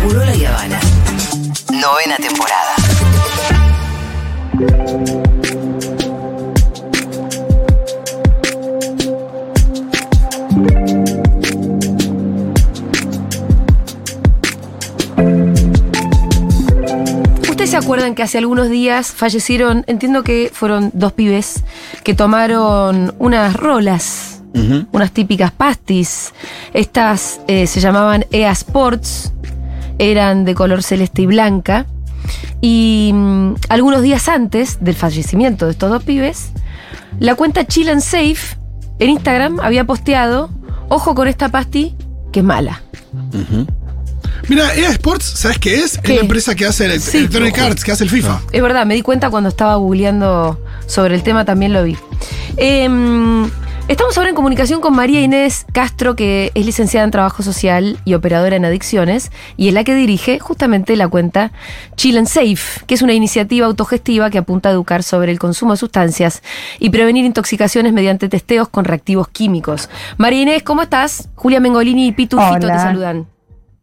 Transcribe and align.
Seguro 0.00 0.24
la 0.24 0.32
Habana. 0.48 0.80
Novena 1.72 2.16
temporada. 2.16 2.74
¿Ustedes 17.50 17.70
se 17.70 17.76
acuerdan 17.76 18.14
que 18.14 18.22
hace 18.22 18.38
algunos 18.38 18.70
días 18.70 19.08
fallecieron, 19.08 19.84
entiendo 19.86 20.22
que 20.24 20.50
fueron 20.50 20.90
dos 20.94 21.12
pibes 21.12 21.62
que 22.04 22.14
tomaron 22.14 23.14
unas 23.18 23.52
rolas, 23.54 24.40
unas 24.92 25.12
típicas 25.12 25.52
pastis? 25.52 26.32
Estas 26.72 27.42
eh, 27.48 27.66
se 27.66 27.80
llamaban 27.80 28.24
EA 28.30 28.52
Sports, 28.52 29.32
eran 30.00 30.44
de 30.44 30.54
color 30.54 30.82
celeste 30.82 31.22
y 31.22 31.26
blanca. 31.26 31.86
Y 32.60 33.10
mm, 33.14 33.54
algunos 33.68 34.02
días 34.02 34.28
antes 34.28 34.78
del 34.80 34.94
fallecimiento 34.94 35.66
de 35.66 35.72
estos 35.72 35.90
dos 35.90 36.02
pibes, 36.02 36.50
la 37.18 37.34
cuenta 37.34 37.64
Chill 37.66 37.88
and 37.88 38.00
Safe 38.02 38.56
en 38.98 39.10
Instagram 39.10 39.60
había 39.60 39.84
posteado, 39.84 40.50
ojo 40.88 41.14
con 41.14 41.28
esta 41.28 41.48
pasti, 41.48 41.94
que 42.32 42.40
es 42.40 42.44
mala. 42.44 42.82
Mira, 44.48 44.74
EA 44.74 44.90
Sports, 44.90 45.24
¿sabes 45.36 45.58
qué 45.58 45.76
es? 45.76 45.98
¿Qué? 45.98 46.12
Es 46.12 46.16
la 46.16 46.22
empresa 46.22 46.54
que 46.54 46.66
hace 46.66 46.86
el 46.86 47.00
Sí. 47.00 47.18
Electronic 47.18 47.58
Arts, 47.58 47.84
que 47.84 47.92
hace 47.92 48.04
el 48.04 48.10
FIFA. 48.10 48.40
Es 48.52 48.62
verdad, 48.62 48.86
me 48.86 48.94
di 48.94 49.02
cuenta 49.02 49.30
cuando 49.30 49.48
estaba 49.48 49.76
googleando 49.76 50.60
sobre 50.86 51.14
el 51.14 51.22
tema, 51.22 51.44
también 51.44 51.72
lo 51.72 51.82
vi. 51.84 51.96
Em, 52.56 53.50
estamos 53.90 54.16
ahora 54.16 54.30
en 54.30 54.36
comunicación 54.36 54.80
con 54.80 54.94
María 54.94 55.20
Inés 55.20 55.66
Castro, 55.72 56.14
que 56.14 56.52
es 56.54 56.64
licenciada 56.64 57.04
en 57.04 57.10
Trabajo 57.10 57.42
Social 57.42 57.98
y 58.04 58.14
operadora 58.14 58.54
en 58.54 58.64
adicciones, 58.64 59.32
y 59.56 59.66
es 59.66 59.74
la 59.74 59.82
que 59.82 59.96
dirige 59.96 60.38
justamente 60.38 60.94
la 60.94 61.08
cuenta 61.08 61.50
Chill 61.96 62.16
and 62.16 62.28
Safe, 62.28 62.84
que 62.86 62.94
es 62.94 63.02
una 63.02 63.14
iniciativa 63.14 63.66
autogestiva 63.66 64.30
que 64.30 64.38
apunta 64.38 64.68
a 64.68 64.72
educar 64.72 65.02
sobre 65.02 65.32
el 65.32 65.40
consumo 65.40 65.72
de 65.72 65.78
sustancias 65.78 66.40
y 66.78 66.90
prevenir 66.90 67.24
intoxicaciones 67.24 67.92
mediante 67.92 68.28
testeos 68.28 68.68
con 68.68 68.84
reactivos 68.84 69.26
químicos. 69.26 69.90
María 70.18 70.42
Inés, 70.42 70.62
¿cómo 70.62 70.82
estás? 70.82 71.28
Julia 71.34 71.58
Mengolini 71.58 72.06
y 72.06 72.12
Pitu 72.12 72.38
Fito 72.38 72.68
te 72.68 72.78
saludan. 72.78 73.26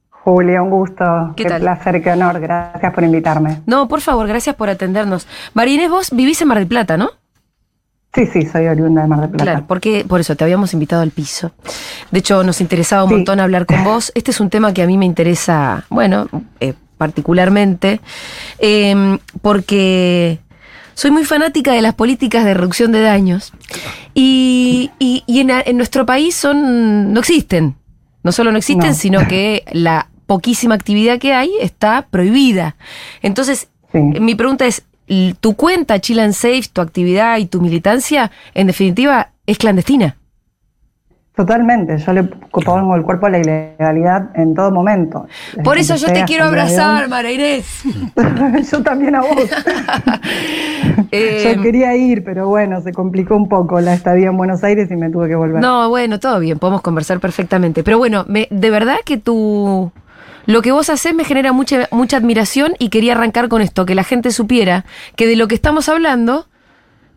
Julia, 0.10 0.62
un 0.62 0.70
gusto. 0.70 1.34
¿Qué 1.36 1.44
Qué, 1.44 1.50
tal? 1.50 1.62
placer, 1.62 2.02
qué 2.02 2.12
honor. 2.12 2.40
Gracias 2.40 2.94
por 2.94 3.04
invitarme. 3.04 3.62
No, 3.66 3.90
por 3.90 4.00
favor, 4.00 4.26
gracias 4.26 4.56
por 4.56 4.70
atendernos. 4.70 5.28
María 5.54 5.76
Inés, 5.76 5.90
vos 5.90 6.12
vivís 6.12 6.42
en 6.42 6.48
Mar 6.48 6.60
del 6.60 6.68
Plata, 6.68 6.96
¿no? 6.96 7.12
Sí, 8.14 8.26
sí, 8.34 8.46
soy 8.48 8.68
oriunda 8.68 9.04
de 9.04 9.08
Mar 9.08 9.20
del 9.22 9.30
Plata. 9.30 9.44
Claro, 9.44 9.66
porque 9.68 10.04
por 10.08 10.20
eso 10.20 10.36
te 10.36 10.44
habíamos 10.44 10.74
invitado 10.74 11.02
al 11.04 11.12
piso. 11.12 11.52
De 12.10 12.20
hecho, 12.20 12.44
nos 12.44 12.62
interesaba 12.62 13.04
un 13.04 13.10
Sí. 13.10 13.16
montón 13.16 13.40
hablar 13.40 13.66
con 13.66 13.84
vos. 13.84 14.12
Este 14.16 14.32
es 14.32 14.40
un 14.40 14.50
tema 14.50 14.74
que 14.74 14.82
a 14.82 14.88
mí 14.88 14.98
me 14.98 15.06
interesa, 15.06 15.86
bueno, 15.90 16.28
eh, 16.60 16.74
particularmente, 16.98 18.00
eh, 18.60 19.18
porque 19.42 20.40
soy 20.96 21.12
muy 21.12 21.26
fanática 21.26 21.74
de 21.74 21.82
las 21.84 21.94
políticas 21.94 22.44
de 22.44 22.56
reducción 22.56 22.92
de 22.92 23.02
daños. 23.02 23.54
Y, 24.16 24.90
y- 24.98 25.24
y 25.28 25.40
en, 25.42 25.52
en 25.52 25.78
nuestro 25.78 26.06
país 26.08 26.34
son 26.36 27.14
no 27.14 27.20
existen. 27.20 27.76
No 28.24 28.32
solo 28.32 28.52
no 28.52 28.58
existen, 28.58 28.90
No. 28.90 28.96
sino 28.96 29.28
que 29.28 29.64
la 29.72 30.08
poquísima 30.26 30.74
actividad 30.76 31.20
que 31.20 31.34
hay 31.34 31.52
está 31.62 32.08
prohibida. 32.10 32.76
Entonces, 33.22 33.68
Sí. 33.92 34.00
mi 34.00 34.34
pregunta 34.36 34.66
es, 34.66 34.84
¿tu 35.40 35.56
cuenta 35.56 36.00
Chill 36.00 36.20
and 36.20 36.34
Safe, 36.34 36.64
tu 36.72 36.82
actividad 36.82 37.38
y 37.38 37.46
tu 37.46 37.62
militancia, 37.62 38.32
en 38.54 38.68
definitiva, 38.68 39.30
es 39.46 39.58
clandestina? 39.58 40.18
Totalmente. 41.38 42.00
Yo 42.00 42.14
le 42.14 42.24
pongo 42.24 42.96
el 42.96 43.04
cuerpo 43.04 43.28
a 43.28 43.30
la 43.30 43.38
ilegalidad 43.38 44.32
en 44.34 44.56
todo 44.56 44.72
momento. 44.72 45.28
Desde 45.52 45.62
Por 45.62 45.78
eso 45.78 45.96
yo 45.96 46.08
te 46.12 46.24
quiero 46.24 46.46
abrazar, 46.46 47.08
María 47.10 47.32
Inés. 47.32 47.84
yo 48.72 48.82
también 48.82 49.16
a 49.16 49.22
vos. 49.22 49.30
Eh, 51.12 51.54
yo 51.56 51.62
quería 51.62 51.96
ir, 51.96 52.24
pero 52.24 52.50
bueno, 52.50 52.82
se 52.82 52.92
complicó 52.92 53.36
un 53.36 53.48
poco 53.48 53.80
la 53.80 53.94
estadía 53.94 54.28
en 54.28 54.36
Buenos 54.36 54.64
Aires 54.64 54.90
y 54.92 54.96
me 54.96 55.10
tuve 55.10 55.30
que 55.30 55.36
volver. 55.36 55.62
No, 55.62 55.88
bueno, 55.90 56.20
todo 56.20 56.40
bien, 56.40 56.60
podemos 56.60 56.82
conversar 56.82 57.20
perfectamente. 57.20 57.84
Pero 57.84 57.98
bueno, 57.98 58.26
me, 58.28 58.48
de 58.50 58.70
verdad 58.70 58.98
que 59.06 59.18
tú. 59.18 59.92
Lo 60.48 60.62
que 60.62 60.72
vos 60.72 60.90
haces 60.90 61.14
me 61.14 61.26
genera 61.26 61.52
mucha, 61.52 61.88
mucha 61.92 62.18
admiración 62.18 62.74
y 62.80 62.90
quería 62.90 63.12
arrancar 63.12 63.50
con 63.50 63.62
esto, 63.62 63.86
que 63.86 63.94
la 63.94 64.04
gente 64.04 64.32
supiera 64.32 64.86
que 65.16 65.28
de 65.28 65.36
lo 65.36 65.48
que 65.48 65.56
estamos 65.56 65.90
hablando 65.90 66.48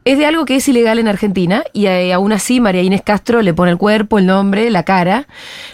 es 0.04 0.18
de 0.18 0.26
algo 0.26 0.44
que 0.44 0.56
es 0.56 0.68
ilegal 0.68 0.98
en 0.98 1.08
Argentina 1.08 1.62
y 1.72 1.86
eh, 1.86 2.12
aún 2.12 2.32
así 2.32 2.60
María 2.60 2.82
Inés 2.82 3.02
Castro 3.02 3.42
le 3.42 3.54
pone 3.54 3.70
el 3.70 3.78
cuerpo, 3.78 4.18
el 4.18 4.26
nombre, 4.26 4.68
la 4.70 4.82
cara, 4.82 5.26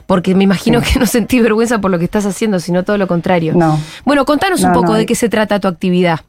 porque 0.07 0.35
me 0.35 0.45
imagino 0.45 0.83
que 0.83 0.99
no 1.01 1.07
sentís 1.07 1.43
vergüenza 1.43 1.81
por 1.81 1.91
lo 1.91 1.99
que 1.99 2.05
estás 2.05 2.27
haciendo, 2.27 2.61
sino 2.61 2.85
todo 2.85 2.99
lo 2.99 3.07
contrario. 3.07 3.55
No. 3.57 3.81
Bueno, 4.05 4.25
contanos 4.25 4.63
un 4.63 4.73
poco 4.73 4.93
no, 4.93 4.95
de 4.95 5.07
qué 5.07 5.15
se 5.15 5.29
trata 5.29 5.59
tu 5.59 5.69
actividad. 5.69 6.21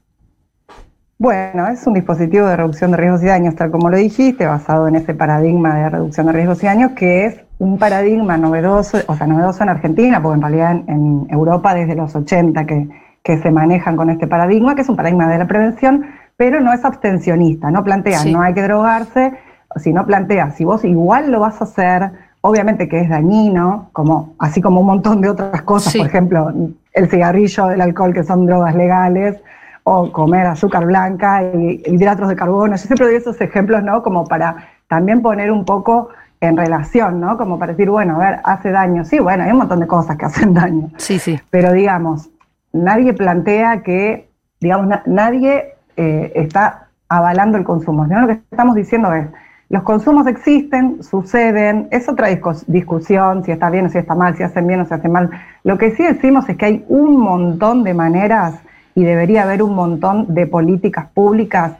Bueno, 1.19 1.67
es 1.67 1.85
un 1.87 1.95
dispositivo 1.95 2.45
de 2.45 2.55
reducción 2.55 2.91
de 2.91 2.97
riesgos 2.97 3.23
y 3.23 3.25
daños, 3.25 3.55
tal 3.55 3.71
como 3.71 3.89
lo 3.89 3.97
dijiste, 3.97 4.45
basado 4.45 4.87
en 4.87 4.95
ese 4.95 5.15
paradigma 5.15 5.75
de 5.75 5.89
reducción 5.89 6.27
de 6.27 6.33
riesgos 6.33 6.61
y 6.61 6.67
daños, 6.67 6.91
que 6.91 7.25
es 7.25 7.39
un 7.57 7.79
paradigma 7.79 8.37
novedoso, 8.37 8.99
o 9.07 9.15
sea, 9.15 9.25
novedoso 9.25 9.63
en 9.63 9.69
Argentina, 9.69 10.21
porque 10.21 10.35
en 10.35 10.41
realidad 10.41 10.71
en, 10.73 10.85
en 10.87 11.27
Europa 11.31 11.73
desde 11.73 11.95
los 11.95 12.15
80 12.15 12.65
que, 12.67 12.87
que 13.23 13.39
se 13.39 13.49
manejan 13.49 13.95
con 13.95 14.11
este 14.11 14.27
paradigma, 14.27 14.75
que 14.75 14.81
es 14.81 14.89
un 14.89 14.95
paradigma 14.95 15.27
de 15.27 15.39
la 15.39 15.47
prevención, 15.47 16.05
pero 16.35 16.61
no 16.61 16.71
es 16.71 16.85
abstencionista, 16.85 17.71
no 17.71 17.83
plantea, 17.83 18.19
Sí. 18.19 18.31
no 18.31 18.43
hay 18.43 18.53
que 18.53 18.61
drogarse, 18.61 19.33
sino 19.77 20.05
plantea, 20.05 20.51
si 20.51 20.65
vos 20.65 20.85
igual 20.85 21.31
lo 21.31 21.39
vas 21.39 21.59
a 21.61 21.63
hacer, 21.63 22.11
obviamente 22.41 22.87
que 22.87 22.99
es 23.01 23.09
dañino, 23.09 23.89
como, 23.91 24.35
así 24.37 24.61
como 24.61 24.81
un 24.81 24.85
montón 24.87 25.21
de 25.21 25.29
otras 25.29 25.63
cosas, 25.63 25.93
Sí. 25.93 25.97
por 25.97 26.07
ejemplo, 26.07 26.53
el 26.93 27.09
cigarrillo, 27.09 27.71
el 27.71 27.81
alcohol, 27.81 28.13
que 28.13 28.23
son 28.23 28.45
drogas 28.45 28.75
legales, 28.75 29.41
o 29.89 30.11
comer 30.11 30.45
azúcar 30.45 30.85
blanca 30.85 31.41
y 31.43 31.81
hidratos 31.85 32.27
de 32.27 32.35
carbono. 32.35 32.73
Yo 32.75 32.77
siempre 32.77 33.05
doy 33.05 33.15
esos 33.15 33.39
ejemplos, 33.39 33.81
¿no? 33.83 34.03
Como 34.03 34.25
para 34.25 34.67
también 34.89 35.21
poner 35.21 35.49
un 35.49 35.63
poco 35.63 36.09
en 36.41 36.57
relación, 36.57 37.21
¿no? 37.21 37.37
Como 37.37 37.57
para 37.57 37.71
decir, 37.71 37.89
bueno, 37.89 38.17
a 38.17 38.19
ver, 38.19 38.39
hace 38.43 38.71
daño. 38.71 39.05
Sí, 39.05 39.17
bueno, 39.19 39.45
hay 39.45 39.51
un 39.51 39.59
montón 39.59 39.79
de 39.79 39.87
cosas 39.87 40.17
que 40.17 40.25
hacen 40.25 40.53
daño. 40.53 40.89
Sí, 40.97 41.19
sí. 41.19 41.39
Pero 41.51 41.71
digamos, 41.71 42.29
nadie 42.73 43.13
plantea 43.13 43.81
que, 43.81 44.27
digamos, 44.59 44.87
na- 44.87 45.03
nadie 45.05 45.75
eh, 45.95 46.33
está 46.35 46.87
avalando 47.07 47.57
el 47.57 47.63
consumo. 47.63 48.05
¿no? 48.07 48.19
Lo 48.19 48.27
que 48.27 48.39
estamos 48.51 48.75
diciendo 48.75 49.13
es, 49.13 49.25
los 49.69 49.83
consumos 49.83 50.27
existen, 50.27 51.01
suceden, 51.01 51.87
es 51.91 52.09
otra 52.09 52.27
discus- 52.29 52.65
discusión, 52.67 53.45
si 53.45 53.51
está 53.53 53.69
bien 53.69 53.85
o 53.85 53.89
si 53.89 53.99
está 53.99 54.15
mal, 54.15 54.35
si 54.35 54.43
hacen 54.43 54.67
bien 54.67 54.81
o 54.81 54.85
si 54.85 54.93
hacen 54.93 55.13
mal. 55.13 55.29
Lo 55.63 55.77
que 55.77 55.91
sí 55.91 56.03
decimos 56.03 56.49
es 56.49 56.57
que 56.57 56.65
hay 56.65 56.85
un 56.89 57.17
montón 57.21 57.85
de 57.85 57.93
maneras 57.93 58.55
y 58.97 59.03
debería 59.03 59.43
haber 59.43 59.61
un 59.61 59.75
montón 59.75 60.33
de 60.33 60.47
políticas 60.47 61.05
públicas 61.13 61.73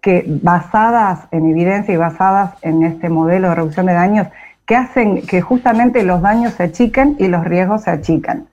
que 0.00 0.24
basadas 0.42 1.26
en 1.32 1.50
evidencia 1.50 1.92
y 1.92 1.96
basadas 1.96 2.52
en 2.62 2.84
este 2.84 3.08
modelo 3.08 3.48
de 3.48 3.56
reducción 3.56 3.86
de 3.86 3.94
daños, 3.94 4.28
que 4.64 4.76
hacen 4.76 5.22
que 5.22 5.40
justamente 5.42 6.04
los 6.04 6.22
daños 6.22 6.52
se 6.54 6.62
achiquen 6.62 7.16
y 7.18 7.26
los 7.26 7.42
riesgos 7.44 7.82
se 7.82 7.90
achican 7.90 8.46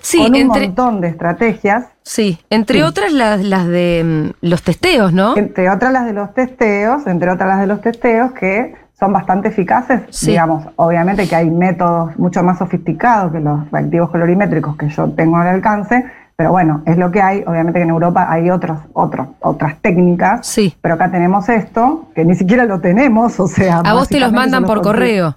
Sí, 0.00 0.18
con 0.18 0.30
un 0.30 0.34
entre, 0.34 0.66
montón 0.66 1.00
de 1.00 1.08
estrategias, 1.08 1.84
sí, 2.02 2.40
entre 2.50 2.78
Sí. 2.78 2.82
otras 2.82 3.12
las, 3.12 3.44
las 3.44 3.68
de 3.68 4.02
mm, 4.04 4.46
los 4.46 4.62
testeos, 4.64 5.12
¿no? 5.12 5.36
entre 5.36 5.70
otras 5.70 5.92
las 5.92 6.06
de 6.06 6.14
los 6.14 6.34
testeos, 6.34 7.06
entre 7.06 7.30
otras 7.30 7.48
las 7.48 7.60
de 7.60 7.66
los 7.68 7.80
testeos 7.80 8.32
que 8.32 8.74
son 8.98 9.12
bastante 9.12 9.46
eficaces, 9.48 10.00
Sí. 10.10 10.32
digamos, 10.32 10.66
obviamente 10.74 11.28
que 11.28 11.36
hay 11.36 11.48
métodos 11.50 12.18
mucho 12.18 12.42
más 12.42 12.58
sofisticados 12.58 13.30
que 13.30 13.38
los 13.38 13.70
reactivos 13.70 14.10
colorimétricos 14.10 14.76
que 14.76 14.88
yo 14.88 15.08
tengo 15.12 15.36
al 15.36 15.46
alcance, 15.46 16.04
pero 16.38 16.52
bueno, 16.52 16.82
es 16.86 16.96
lo 16.96 17.10
que 17.10 17.20
hay, 17.20 17.42
obviamente 17.44 17.80
que 17.80 17.82
en 17.82 17.90
Europa 17.90 18.28
hay 18.30 18.48
otros, 18.48 18.78
otros, 18.92 19.26
otras 19.40 19.76
técnicas, 19.82 20.46
Sí. 20.46 20.72
pero 20.80 20.94
acá 20.94 21.10
tenemos 21.10 21.48
esto, 21.48 22.04
que 22.14 22.24
ni 22.24 22.36
siquiera 22.36 22.64
lo 22.64 22.78
tenemos, 22.80 23.40
o 23.40 23.48
sea... 23.48 23.78
A 23.80 23.94
vos 23.94 24.08
te 24.08 24.20
los 24.20 24.32
mandan 24.32 24.62
por 24.62 24.80
conseguí. 24.80 25.18
correo. 25.18 25.36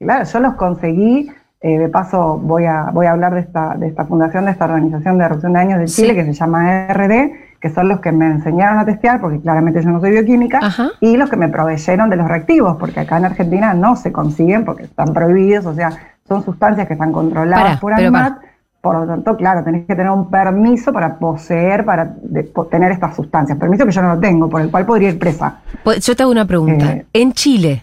Claro, 0.00 0.24
yo 0.24 0.40
los 0.40 0.54
conseguí. 0.54 1.30
eh, 1.60 1.78
de 1.78 1.88
paso, 1.88 2.36
voy 2.42 2.64
a, 2.66 2.90
voy 2.92 3.06
a 3.06 3.12
hablar 3.12 3.32
de 3.32 3.40
esta, 3.40 3.74
de 3.76 3.86
esta 3.86 4.04
fundación, 4.04 4.44
de 4.44 4.50
esta 4.50 4.64
organización 4.66 5.16
de 5.16 5.26
reducción 5.28 5.52
de 5.54 5.58
daños 5.60 5.78
de 5.78 5.88
Sí. 5.88 6.02
Chile, 6.02 6.14
que 6.16 6.24
se 6.26 6.32
llama 6.34 6.88
RD, 6.88 7.30
que 7.60 7.70
son 7.70 7.88
los 7.88 8.00
que 8.00 8.10
me 8.12 8.26
enseñaron 8.26 8.78
a 8.80 8.84
testear, 8.84 9.18
porque 9.20 9.40
claramente 9.40 9.80
yo 9.82 9.88
no 9.88 9.98
soy 10.00 10.10
bioquímica, 10.10 10.58
Ajá. 10.60 10.88
y 11.00 11.16
los 11.16 11.30
que 11.30 11.36
me 11.38 11.48
proveyeron 11.48 12.10
de 12.10 12.16
los 12.16 12.26
reactivos, 12.28 12.76
porque 12.76 12.98
acá 13.00 13.16
en 13.18 13.24
Argentina 13.26 13.72
no 13.72 13.94
se 13.96 14.10
consiguen 14.12 14.64
porque 14.66 14.82
están 14.82 15.14
prohibidos, 15.14 15.64
o 15.64 15.74
sea, 15.74 15.90
son 16.28 16.44
sustancias 16.44 16.86
que 16.88 16.94
están 16.94 17.12
controladas 17.12 17.64
Pará, 17.64 17.80
por 17.80 17.92
ANMAT. 17.94 18.34
Por 18.84 18.96
lo 19.00 19.06
tanto, 19.06 19.34
claro, 19.36 19.64
tenés 19.64 19.86
que 19.86 19.94
tener 19.96 20.10
un 20.10 20.30
permiso 20.30 20.92
para 20.92 21.18
poseer, 21.18 21.86
para 21.86 22.14
de- 22.22 22.52
tener 22.70 22.92
estas 22.92 23.16
sustancias. 23.16 23.58
Permiso 23.58 23.86
que 23.86 23.92
yo 23.92 24.02
no 24.02 24.14
lo 24.14 24.20
tengo, 24.20 24.48
por 24.48 24.60
el 24.60 24.70
cual 24.70 24.84
podría 24.84 25.08
ir 25.08 25.18
presa. 25.18 25.60
Yo 26.00 26.14
te 26.14 26.22
hago 26.22 26.30
una 26.30 26.44
pregunta. 26.46 26.92
Eh, 26.92 27.06
en 27.14 27.32
Chile, 27.32 27.82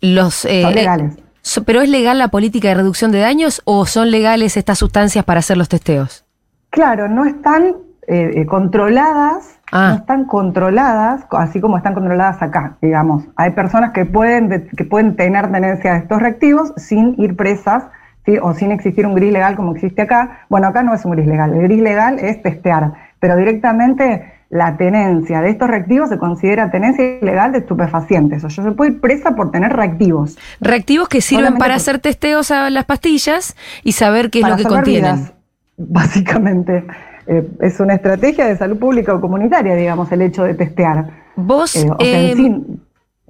los 0.00 0.44
eh, 0.46 0.62
Son 0.62 0.72
eh, 0.72 0.74
legales. 0.74 1.18
¿pero 1.66 1.82
es 1.82 1.88
legal 1.90 2.16
la 2.18 2.28
política 2.28 2.68
de 2.68 2.74
reducción 2.76 3.12
de 3.12 3.20
daños 3.20 3.60
o 3.66 3.84
son 3.86 4.10
legales 4.10 4.56
estas 4.56 4.78
sustancias 4.78 5.22
para 5.24 5.40
hacer 5.40 5.58
los 5.58 5.68
testeos? 5.68 6.24
Claro, 6.70 7.08
no 7.08 7.24
están 7.26 7.74
eh, 8.08 8.46
controladas, 8.46 9.58
Ah. 9.72 9.88
no 9.90 9.94
están 9.96 10.24
controladas, 10.26 11.24
co- 11.26 11.36
así 11.38 11.60
como 11.60 11.76
están 11.76 11.92
controladas 11.94 12.40
acá, 12.40 12.76
digamos. 12.80 13.24
Hay 13.36 13.50
personas 13.50 13.90
que 13.92 14.04
pueden, 14.06 14.48
de- 14.48 14.66
que 14.66 14.84
pueden 14.84 15.16
tener 15.16 15.50
tenencia 15.52 15.92
a 15.94 15.96
estos 15.98 16.20
reactivos 16.22 16.72
sin 16.76 17.20
ir 17.20 17.36
presas, 17.36 17.84
¿sí? 18.26 18.36
o 18.42 18.52
sin 18.52 18.72
existir 18.72 19.06
un 19.06 19.14
gris 19.14 19.32
legal 19.32 19.56
como 19.56 19.72
existe 19.74 20.02
acá. 20.02 20.40
Bueno, 20.50 20.66
acá 20.66 20.82
no 20.82 20.92
es 20.92 21.04
un 21.04 21.12
gris 21.12 21.26
legal, 21.26 21.54
el 21.54 21.62
gris 21.62 21.80
legal 21.80 22.18
es 22.18 22.42
testear, 22.42 22.92
pero 23.20 23.36
directamente 23.36 24.32
la 24.50 24.76
tenencia 24.76 25.40
de 25.40 25.50
estos 25.50 25.68
reactivos 25.68 26.08
se 26.08 26.18
considera 26.18 26.70
tenencia 26.70 27.18
ilegal 27.20 27.50
de 27.52 27.58
estupefacientes. 27.58 28.44
O 28.44 28.50
sea, 28.50 28.62
se 28.62 28.70
puede 28.72 28.92
ir 28.92 29.00
presa 29.00 29.34
por 29.34 29.50
tener 29.50 29.72
reactivos. 29.72 30.38
Reactivos 30.60 31.08
que 31.08 31.20
sirven 31.20 31.46
Solamente 31.46 31.58
para 31.60 31.74
por- 31.74 31.80
hacer 31.80 31.98
testeos 31.98 32.50
a 32.52 32.70
las 32.70 32.84
pastillas 32.84 33.56
y 33.82 33.92
saber 33.92 34.30
qué 34.30 34.38
es 34.38 34.42
para 34.42 34.56
lo 34.56 34.62
que 34.62 34.68
contienen. 34.68 35.14
vidas, 35.16 35.32
básicamente. 35.76 36.84
Eh, 37.26 37.44
es 37.60 37.80
una 37.80 37.94
estrategia 37.94 38.46
de 38.46 38.56
salud 38.56 38.78
pública 38.78 39.12
o 39.14 39.20
comunitaria, 39.20 39.74
digamos, 39.74 40.10
el 40.12 40.22
hecho 40.22 40.44
de 40.44 40.54
testear. 40.54 41.06
Vos, 41.34 41.74
Eh, 41.74 41.90
o 41.90 41.96
sea, 41.98 42.06
eh, 42.08 42.30
en 42.30 42.36
sí, 42.36 42.78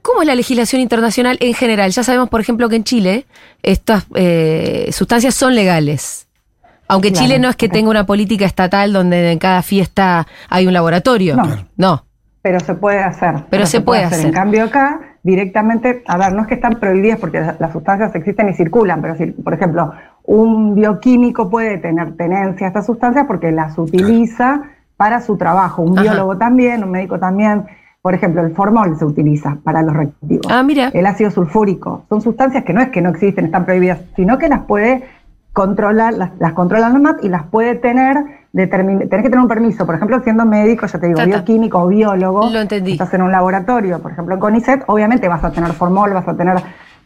¿cómo 0.06 0.22
es 0.22 0.28
la 0.28 0.34
legislación 0.34 0.80
internacional 0.80 1.36
en 1.40 1.52
general? 1.52 1.90
Ya 1.90 2.04
sabemos, 2.04 2.28
por 2.28 2.40
ejemplo, 2.40 2.68
que 2.68 2.76
en 2.76 2.84
Chile 2.84 3.26
estas 3.62 4.06
eh, 4.14 4.88
sustancias 4.92 5.34
son 5.34 5.54
legales. 5.54 6.28
Aunque 6.88 7.10
Claro, 7.10 7.26
Chile 7.26 7.38
no 7.40 7.48
es 7.48 7.56
que 7.56 7.68
tenga 7.68 7.90
una 7.90 8.06
política 8.06 8.44
estatal 8.46 8.92
donde 8.92 9.32
en 9.32 9.38
cada 9.40 9.62
fiesta 9.62 10.26
hay 10.48 10.68
un 10.68 10.72
laboratorio. 10.72 11.36
No. 11.36 11.48
No. 11.76 12.04
Pero 12.42 12.60
se 12.60 12.74
puede 12.74 13.00
hacer. 13.00 13.44
Pero 13.50 13.66
se 13.66 13.80
puede 13.80 14.04
hacer. 14.04 14.26
En 14.26 14.32
cambio 14.32 14.64
acá, 14.64 15.00
directamente, 15.24 16.04
a 16.06 16.16
ver, 16.16 16.32
no 16.32 16.42
es 16.42 16.46
que 16.46 16.54
están 16.54 16.78
prohibidas 16.78 17.18
porque 17.18 17.40
las 17.40 17.58
las 17.58 17.72
sustancias 17.72 18.14
existen 18.14 18.48
y 18.48 18.54
circulan, 18.54 19.02
pero 19.02 19.16
si, 19.16 19.26
por 19.26 19.52
ejemplo, 19.52 19.92
un 20.22 20.76
bioquímico 20.76 21.50
puede 21.50 21.78
tener 21.78 22.16
tenencia 22.16 22.66
a 22.66 22.68
estas 22.68 22.86
sustancias 22.86 23.24
porque 23.26 23.50
las 23.50 23.76
utiliza 23.76 24.62
para 24.96 25.20
su 25.20 25.36
trabajo. 25.36 25.82
Un 25.82 25.98
Ajá. 25.98 26.02
biólogo 26.02 26.38
también, 26.38 26.84
un 26.84 26.92
médico 26.92 27.18
también. 27.18 27.66
Por 28.06 28.14
ejemplo, 28.14 28.40
el 28.40 28.54
formol 28.54 28.96
se 28.96 29.04
utiliza 29.04 29.56
para 29.64 29.82
los 29.82 29.92
reactivos. 29.92 30.46
Ah, 30.48 30.62
mira. 30.62 30.90
El 30.94 31.06
ácido 31.06 31.28
sulfúrico. 31.32 32.04
Son 32.08 32.20
sustancias 32.20 32.62
que 32.62 32.72
no 32.72 32.80
es 32.80 32.90
que 32.90 33.00
no 33.00 33.10
existen, 33.10 33.46
están 33.46 33.64
prohibidas, 33.64 33.98
sino 34.14 34.38
que 34.38 34.48
las 34.48 34.60
puede 34.60 35.02
controlar, 35.52 36.14
las, 36.14 36.30
las 36.38 36.52
controla 36.52 36.88
la 36.88 37.00
MAT 37.00 37.24
y 37.24 37.28
las 37.28 37.42
puede 37.46 37.74
tener, 37.74 38.16
tenés 38.54 38.70
que 38.70 39.22
tener 39.22 39.40
un 39.40 39.48
permiso, 39.48 39.84
por 39.86 39.96
ejemplo, 39.96 40.20
siendo 40.22 40.44
médico, 40.46 40.86
ya 40.86 41.00
te 41.00 41.08
digo, 41.08 41.16
Ta, 41.16 41.24
ta. 41.24 41.28
bioquímico 41.30 41.80
o 41.80 41.88
biólogo, 41.88 42.48
Lo 42.48 42.60
entendí. 42.60 42.92
estás 42.92 43.12
en 43.14 43.22
un 43.22 43.32
laboratorio, 43.32 43.98
por 44.00 44.12
ejemplo 44.12 44.34
en 44.34 44.40
CONICET, 44.40 44.84
obviamente 44.86 45.26
vas 45.26 45.42
a 45.42 45.50
tener 45.50 45.72
formol, 45.72 46.12
vas 46.12 46.28
a 46.28 46.36
tener 46.36 46.58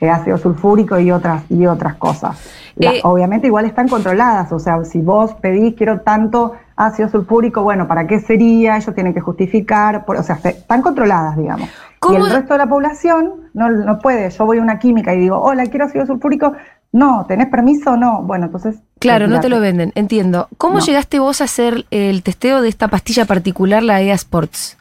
eh, 0.02 0.10
ácido 0.10 0.36
sulfúrico 0.36 0.98
y 0.98 1.10
otras, 1.12 1.44
y 1.50 1.64
otras 1.64 1.94
cosas. 1.94 2.36
La- 2.76 2.92
Eh, 2.92 3.00
obviamente 3.04 3.46
igual 3.46 3.64
están 3.64 3.88
controladas, 3.88 4.52
o 4.52 4.58
sea, 4.58 4.84
si 4.84 5.00
vos 5.00 5.32
pedís 5.40 5.76
quiero 5.76 6.00
tanto 6.00 6.52
ácido 6.86 7.08
sulfúrico, 7.08 7.62
bueno, 7.62 7.86
¿para 7.86 8.06
qué 8.06 8.20
sería? 8.20 8.76
Ellos 8.76 8.94
tienen 8.94 9.12
que 9.14 9.20
justificar, 9.20 10.04
por- 10.04 10.16
o 10.16 10.22
sea, 10.22 10.36
se- 10.36 10.50
están 10.50 10.82
controladas, 10.82 11.36
digamos. 11.36 11.68
¿Cómo- 11.98 12.18
Y 12.18 12.22
el 12.22 12.30
resto 12.30 12.54
de 12.54 12.58
la 12.58 12.66
población 12.66 13.32
no, 13.52 13.70
no 13.70 13.98
puede. 13.98 14.30
Yo 14.30 14.46
voy 14.46 14.58
a 14.58 14.62
una 14.62 14.78
química 14.78 15.14
y 15.14 15.20
digo, 15.20 15.38
hola, 15.38 15.66
quiero 15.66 15.84
ácido 15.86 16.06
sulfúrico. 16.06 16.52
No, 16.92 17.24
¿tenés 17.28 17.48
permiso 17.48 17.92
o 17.92 17.96
no? 17.96 18.22
Bueno, 18.22 18.46
entonces. 18.46 18.80
Claro, 18.98 19.28
no 19.28 19.40
te 19.40 19.48
lo 19.48 19.60
venden, 19.60 19.92
entiendo. 19.94 20.48
¿Cómo 20.58 20.78
No. 20.78 20.80
llegaste 20.80 21.18
vos 21.20 21.40
a 21.40 21.44
hacer 21.44 21.84
el 21.90 22.22
testeo 22.22 22.62
de 22.62 22.68
esta 22.68 22.88
pastilla 22.88 23.26
particular, 23.26 23.82
la 23.82 24.00
EA 24.00 24.14
Sports? 24.14 24.76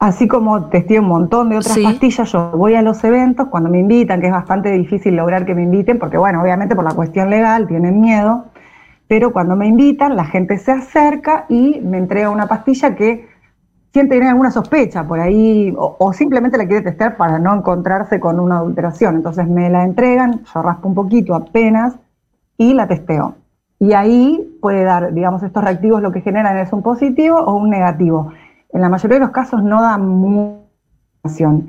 Así 0.00 0.28
como 0.28 0.66
testé 0.66 1.00
un 1.00 1.06
montón 1.06 1.48
de 1.48 1.58
otras 1.58 1.74
Sí. 1.74 1.82
pastillas, 1.82 2.30
yo 2.30 2.52
voy 2.52 2.74
a 2.74 2.82
los 2.82 3.02
eventos 3.02 3.48
cuando 3.48 3.68
me 3.68 3.80
invitan, 3.80 4.20
que 4.20 4.26
es 4.28 4.32
bastante 4.32 4.70
difícil 4.70 5.16
lograr 5.16 5.44
que 5.44 5.54
me 5.56 5.62
inviten, 5.62 5.98
porque 5.98 6.16
bueno, 6.16 6.40
obviamente 6.40 6.76
por 6.76 6.84
la 6.84 6.92
cuestión 6.94 7.30
legal 7.30 7.66
tienen 7.66 8.00
miedo, 8.00 8.44
pero 9.08 9.32
cuando 9.32 9.56
me 9.56 9.66
invitan 9.66 10.16
la 10.16 10.24
gente 10.24 10.58
se 10.58 10.70
acerca 10.70 11.46
y 11.48 11.80
me 11.80 11.98
entrega 11.98 12.30
una 12.30 12.46
pastilla 12.46 12.94
que 12.94 13.26
siente 13.92 14.14
tener 14.14 14.28
alguna 14.28 14.50
sospecha 14.50 15.04
por 15.08 15.18
ahí, 15.18 15.74
o, 15.76 15.96
o 15.98 16.12
simplemente 16.12 16.58
la 16.58 16.66
quiere 16.66 16.82
testear 16.82 17.16
para 17.16 17.38
no 17.38 17.54
encontrarse 17.54 18.20
con 18.20 18.38
una 18.38 18.58
adulteración. 18.58 19.16
Entonces 19.16 19.48
me 19.48 19.70
la 19.70 19.84
entregan, 19.84 20.44
yo 20.44 20.62
raspo 20.62 20.88
un 20.88 20.94
poquito 20.94 21.34
apenas 21.34 21.96
y 22.58 22.74
la 22.74 22.86
testeo. 22.86 23.34
Y 23.80 23.92
ahí 23.92 24.58
puede 24.60 24.82
dar, 24.82 25.14
digamos, 25.14 25.42
estos 25.42 25.62
reactivos 25.62 26.02
lo 26.02 26.12
que 26.12 26.20
generan 26.20 26.58
es 26.58 26.72
un 26.72 26.82
positivo 26.82 27.38
o 27.38 27.54
un 27.54 27.70
negativo. 27.70 28.32
En 28.72 28.80
la 28.80 28.88
mayoría 28.88 29.16
de 29.16 29.24
los 29.24 29.30
casos 29.30 29.62
no 29.62 29.80
da 29.80 29.96
mucha 29.98 30.60
información, 31.24 31.68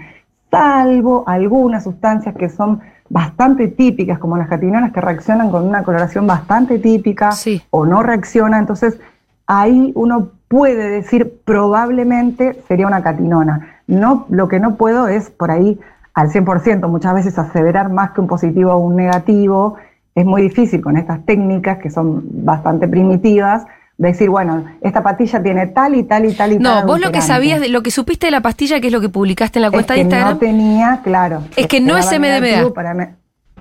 salvo 0.51 1.23
algunas 1.27 1.83
sustancias 1.83 2.35
que 2.35 2.49
son 2.49 2.81
bastante 3.09 3.67
típicas, 3.67 4.19
como 4.19 4.37
las 4.37 4.47
catinonas 4.47 4.91
que 4.91 5.01
reaccionan 5.01 5.49
con 5.49 5.67
una 5.67 5.83
coloración 5.83 6.27
bastante 6.27 6.79
típica 6.79 7.31
Sí. 7.31 7.61
o 7.71 7.85
no 7.85 8.03
reacciona. 8.03 8.59
Entonces, 8.59 8.99
ahí 9.47 9.91
uno 9.95 10.29
puede 10.47 10.89
decir 10.89 11.41
probablemente 11.45 12.61
sería 12.67 12.87
una 12.87 13.01
catinona. 13.01 13.67
No, 13.87 14.25
lo 14.29 14.47
que 14.47 14.59
no 14.59 14.75
puedo 14.75 15.07
es 15.07 15.29
por 15.29 15.51
ahí 15.51 15.79
al 16.13 16.29
100%, 16.29 16.87
muchas 16.87 17.13
veces 17.13 17.37
aseverar 17.39 17.89
más 17.89 18.11
que 18.11 18.21
un 18.21 18.27
positivo 18.27 18.73
o 18.73 18.77
un 18.77 18.95
negativo. 18.95 19.75
Es 20.15 20.25
muy 20.25 20.41
difícil 20.41 20.81
con 20.81 20.97
estas 20.97 21.25
técnicas 21.25 21.77
que 21.77 21.89
son 21.89 22.23
bastante 22.43 22.87
primitivas 22.87 23.65
decir, 24.07 24.29
bueno, 24.29 24.65
esta 24.81 25.03
pastilla 25.03 25.43
tiene 25.43 25.67
tal 25.67 25.93
y 25.95 26.03
tal 26.03 26.25
y 26.25 26.33
tal 26.33 26.53
y 26.53 26.59
tal. 26.59 26.63
No, 26.63 26.85
vos 26.87 26.99
lo 26.99 27.11
que 27.11 27.21
sabías, 27.21 27.59
de 27.59 27.67
lo 27.69 27.83
que 27.83 27.91
supiste 27.91 28.27
de 28.27 28.31
la 28.31 28.41
pastilla, 28.41 28.79
que 28.79 28.87
es 28.87 28.93
lo 28.93 29.01
que 29.01 29.09
publicaste 29.09 29.59
en 29.59 29.61
la 29.63 29.67
Es 29.67 29.73
cuenta 29.73 29.93
que 29.93 29.99
de 29.99 30.01
Instagram, 30.03 30.29
no 30.33 30.37
tenía, 30.37 31.01
claro. 31.03 31.43
Es 31.55 31.67
que 31.67 31.81
no 31.81 31.97
es 31.97 32.05
MDMA. 32.07 32.19
negativo 32.39 32.73
para 32.73 32.93
me- 32.93 33.15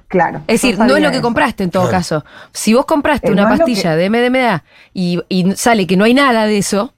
Claro. 0.06 0.38
es 0.46 0.62
decir, 0.62 0.78
no 0.78 0.96
es 0.96 1.02
lo 1.02 1.10
que 1.10 1.16
eso. 1.16 1.22
compraste 1.22 1.64
en 1.64 1.70
todo 1.70 1.82
Claro. 1.82 1.98
caso. 1.98 2.24
Si 2.52 2.72
vos 2.72 2.86
compraste 2.86 3.28
Eh, 3.28 3.32
una 3.32 3.42
no 3.48 3.56
pastilla 3.56 3.90
que- 3.90 3.96
de 3.96 4.04
MDMA 4.10 4.64
y, 4.94 5.20
y 5.28 5.52
sale 5.56 5.86
que 5.86 5.96
no 5.96 6.04
hay 6.04 6.14
nada 6.14 6.46
de 6.46 6.56
eso, 6.58 6.94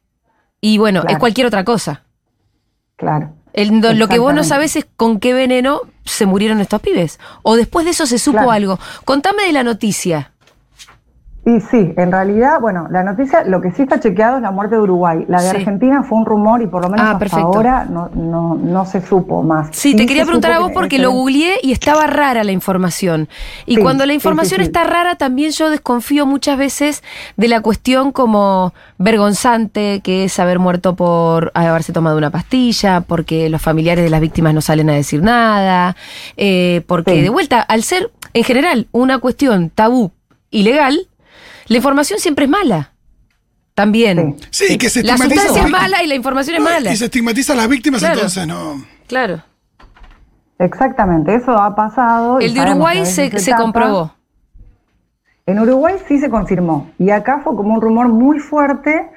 y 0.60 0.78
bueno, 0.78 1.02
es 1.08 1.19
cualquier 1.19 1.46
otra 1.46 1.64
cosa. 1.64 2.02
Claro. 2.96 3.32
El- 3.52 3.81
lo 3.98 4.06
que 4.08 4.19
vos 4.20 4.32
no 4.34 4.44
sabés 4.44 4.76
es 4.76 4.87
con 4.96 5.19
qué 5.19 5.32
veneno 5.32 5.81
se 6.04 6.26
murieron 6.26 6.60
estos 6.60 6.81
pibes. 6.81 7.19
O 7.42 7.56
después 7.56 7.84
de 7.84 7.90
eso 7.92 8.06
se 8.06 8.19
supo 8.19 8.37
Claro. 8.38 8.50
algo. 8.52 8.78
Contame 9.04 9.42
de 9.44 9.52
la 9.52 9.64
noticia. 9.64 10.32
Y 11.56 11.61
sí, 11.62 11.93
en 11.97 12.12
realidad, 12.12 12.61
bueno, 12.61 12.87
la 12.91 13.02
noticia, 13.02 13.43
lo 13.44 13.61
que 13.61 13.70
sí 13.73 13.82
está 13.82 13.99
chequeado 13.99 14.37
es 14.37 14.43
la 14.43 14.50
muerte 14.50 14.76
de 14.76 14.82
Uruguay. 14.82 15.25
La 15.26 15.43
de 15.43 15.50
Sí. 15.50 15.56
Argentina 15.56 16.02
fue 16.02 16.19
un 16.19 16.26
rumor 16.26 16.62
y 16.62 16.67
por 16.67 16.82
lo 16.82 16.91
menos 16.91 17.05
Ah, 17.05 17.11
hasta 17.12 17.19
perfecto. 17.19 17.47
ahora 17.47 17.87
no, 17.87 18.08
no, 18.14 18.55
no 18.55 18.85
se 18.87 19.00
supo 19.05 19.43
más. 19.43 19.69
Sí, 19.73 19.97
te 19.97 20.06
quería 20.06 20.25
preguntar 20.25 20.52
a 20.52 20.58
vos 20.61 20.69
que 20.69 20.75
porque 20.75 20.97
ese- 20.97 21.02
lo 21.05 21.11
googleé 21.12 21.55
y 21.62 21.73
estaba 21.73 22.06
rara 22.06 22.44
la 22.44 22.52
información. 22.52 23.29
Y 23.67 23.76
Sí, 23.76 23.82
cuando 23.82 24.06
la 24.06 24.12
información 24.14 24.61
está 24.61 24.85
rara, 24.85 25.17
también 25.17 25.50
yo 25.52 25.70
desconfío 25.70 26.25
muchas 26.26 26.56
veces 26.58 27.02
de 27.37 27.49
la 27.49 27.61
cuestión 27.62 28.12
como 28.12 28.73
vergonzante, 28.99 30.00
que 30.05 30.25
es 30.25 30.38
haber 30.38 30.58
muerto 30.58 30.94
por 30.97 31.50
haberse 31.55 31.93
tomado 31.93 32.17
una 32.17 32.31
pastilla, 32.31 33.00
porque 33.00 33.49
los 33.49 33.61
familiares 33.61 34.05
de 34.05 34.11
las 34.11 34.20
víctimas 34.20 34.55
no 34.55 34.61
salen 34.61 34.88
a 34.91 34.94
decir 34.94 35.23
nada, 35.23 35.97
eh, 36.37 36.82
porque 36.87 37.20
de 37.23 37.29
vuelta, 37.29 37.61
al 37.61 37.82
ser 37.82 38.11
en 38.35 38.44
general 38.44 38.87
una 38.93 39.19
cuestión 39.19 39.70
tabú 39.70 40.12
ilegal, 40.50 41.06
la 41.70 41.76
información 41.76 42.19
siempre 42.19 42.46
es 42.46 42.50
mala. 42.50 42.92
También. 43.75 44.37
Sí. 44.50 44.66
Sí, 44.66 44.78
que 44.78 44.90
se 44.90 45.04
La 45.04 45.14
estigmatiza. 45.14 45.42
sustancia 45.47 45.64
es 45.66 45.71
mala 45.71 46.02
y 46.02 46.09
la 46.09 46.14
información 46.16 46.56
es 46.56 46.62
mala. 46.62 46.92
Y 46.92 46.97
se 46.97 47.04
estigmatiza 47.04 47.52
a 47.52 47.56
las 47.56 47.68
víctimas, 47.68 48.00
Claro. 48.00 48.14
entonces 48.16 48.47
no. 48.47 48.85
Claro. 49.06 49.40
Exactamente, 50.59 51.33
eso 51.37 51.52
ha 51.52 51.75
pasado. 51.76 52.40
y 52.40 52.47
El 52.47 52.54
de 52.54 52.61
Uruguay 52.62 53.06
se, 53.06 53.30
comprobó. 53.56 54.12
En 55.47 55.61
Uruguay 55.61 55.95
sí 56.09 56.18
se 56.18 56.28
confirmó. 56.28 56.90
Y 56.99 57.11
acá 57.11 57.40
fue 57.45 57.54
como 57.54 57.73
un 57.75 57.80
rumor 57.80 58.09
muy 58.09 58.40
fuerte, 58.40 59.09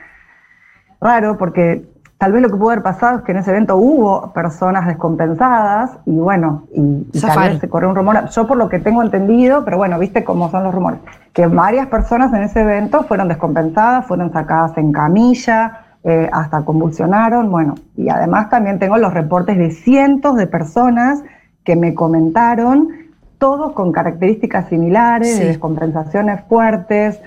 raro, 1.02 1.38
porque 1.40 1.84
tal 2.24 2.32
vez 2.32 2.42
lo 2.42 2.50
que 2.50 2.56
pudo 2.56 2.70
haber 2.70 2.84
pasado 2.84 3.18
es 3.18 3.24
que 3.26 3.34
en 3.34 3.40
ese 3.40 3.52
evento 3.52 3.76
hubo 3.76 4.32
personas 4.32 4.88
descompensadas 4.88 5.92
y 6.06 6.16
bueno, 6.16 6.64
y, 6.74 7.06
y 7.12 7.20
tal 7.20 7.50
vez 7.50 7.60
se 7.60 7.68
corrió 7.68 7.90
un 7.90 7.98
rumor. 7.98 8.30
Yo 8.30 8.48
por 8.48 8.56
lo 8.56 8.70
que 8.70 8.80
tengo 8.80 9.04
entendido, 9.04 9.66
pero 9.66 9.76
bueno, 9.76 10.00
viste 10.00 10.24
cómo 10.24 10.50
son 10.50 10.64
los 10.64 10.74
rumores, 10.74 11.02
que 11.34 11.48
varias 11.48 11.88
personas 11.88 12.32
en 12.34 12.44
ese 12.44 12.62
evento 12.62 13.04
fueron 13.04 13.28
descompensadas, 13.28 14.06
fueron 14.06 14.32
sacadas 14.32 14.78
en 14.78 14.94
camilla, 14.94 15.82
eh, 16.06 16.30
hasta 16.32 16.64
convulsionaron, 16.64 17.52
bueno, 17.52 17.76
y 17.98 18.08
además 18.08 18.50
también 18.50 18.80
tengo 18.80 18.96
los 18.98 19.14
reportes 19.14 19.58
de 19.58 19.72
cientos 19.72 20.38
de 20.38 20.48
personas 20.48 21.22
que 21.66 21.76
me 21.76 21.94
comentaron, 21.94 22.88
todos 23.38 23.74
con 23.74 23.92
características 23.92 24.70
similares, 24.70 25.34
Sí. 25.34 25.40
de 25.42 25.48
descompensaciones 25.48 26.40
fuertes, 26.48 27.20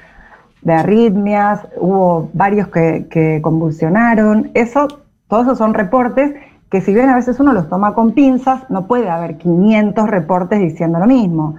de 0.63 0.73
arritmias, 0.73 1.61
hubo 1.79 2.31
varios 2.33 2.69
que, 2.69 3.07
que 3.11 3.41
convulsionaron. 3.43 4.51
Eso, 4.55 4.89
todos 5.29 5.45
esos 5.45 5.59
son 5.59 5.75
reportes 5.75 6.35
que 6.71 6.81
si 6.81 6.93
bien 6.93 7.09
a 7.09 7.15
veces 7.17 7.39
uno 7.39 7.53
los 7.53 7.69
toma 7.69 7.95
con 7.95 8.13
pinzas, 8.13 8.69
no 8.71 8.87
puede 8.87 9.09
haber 9.09 9.37
500 9.39 10.09
reportes 10.09 10.59
diciendo 10.59 10.99
lo 10.99 11.07
mismo. 11.07 11.55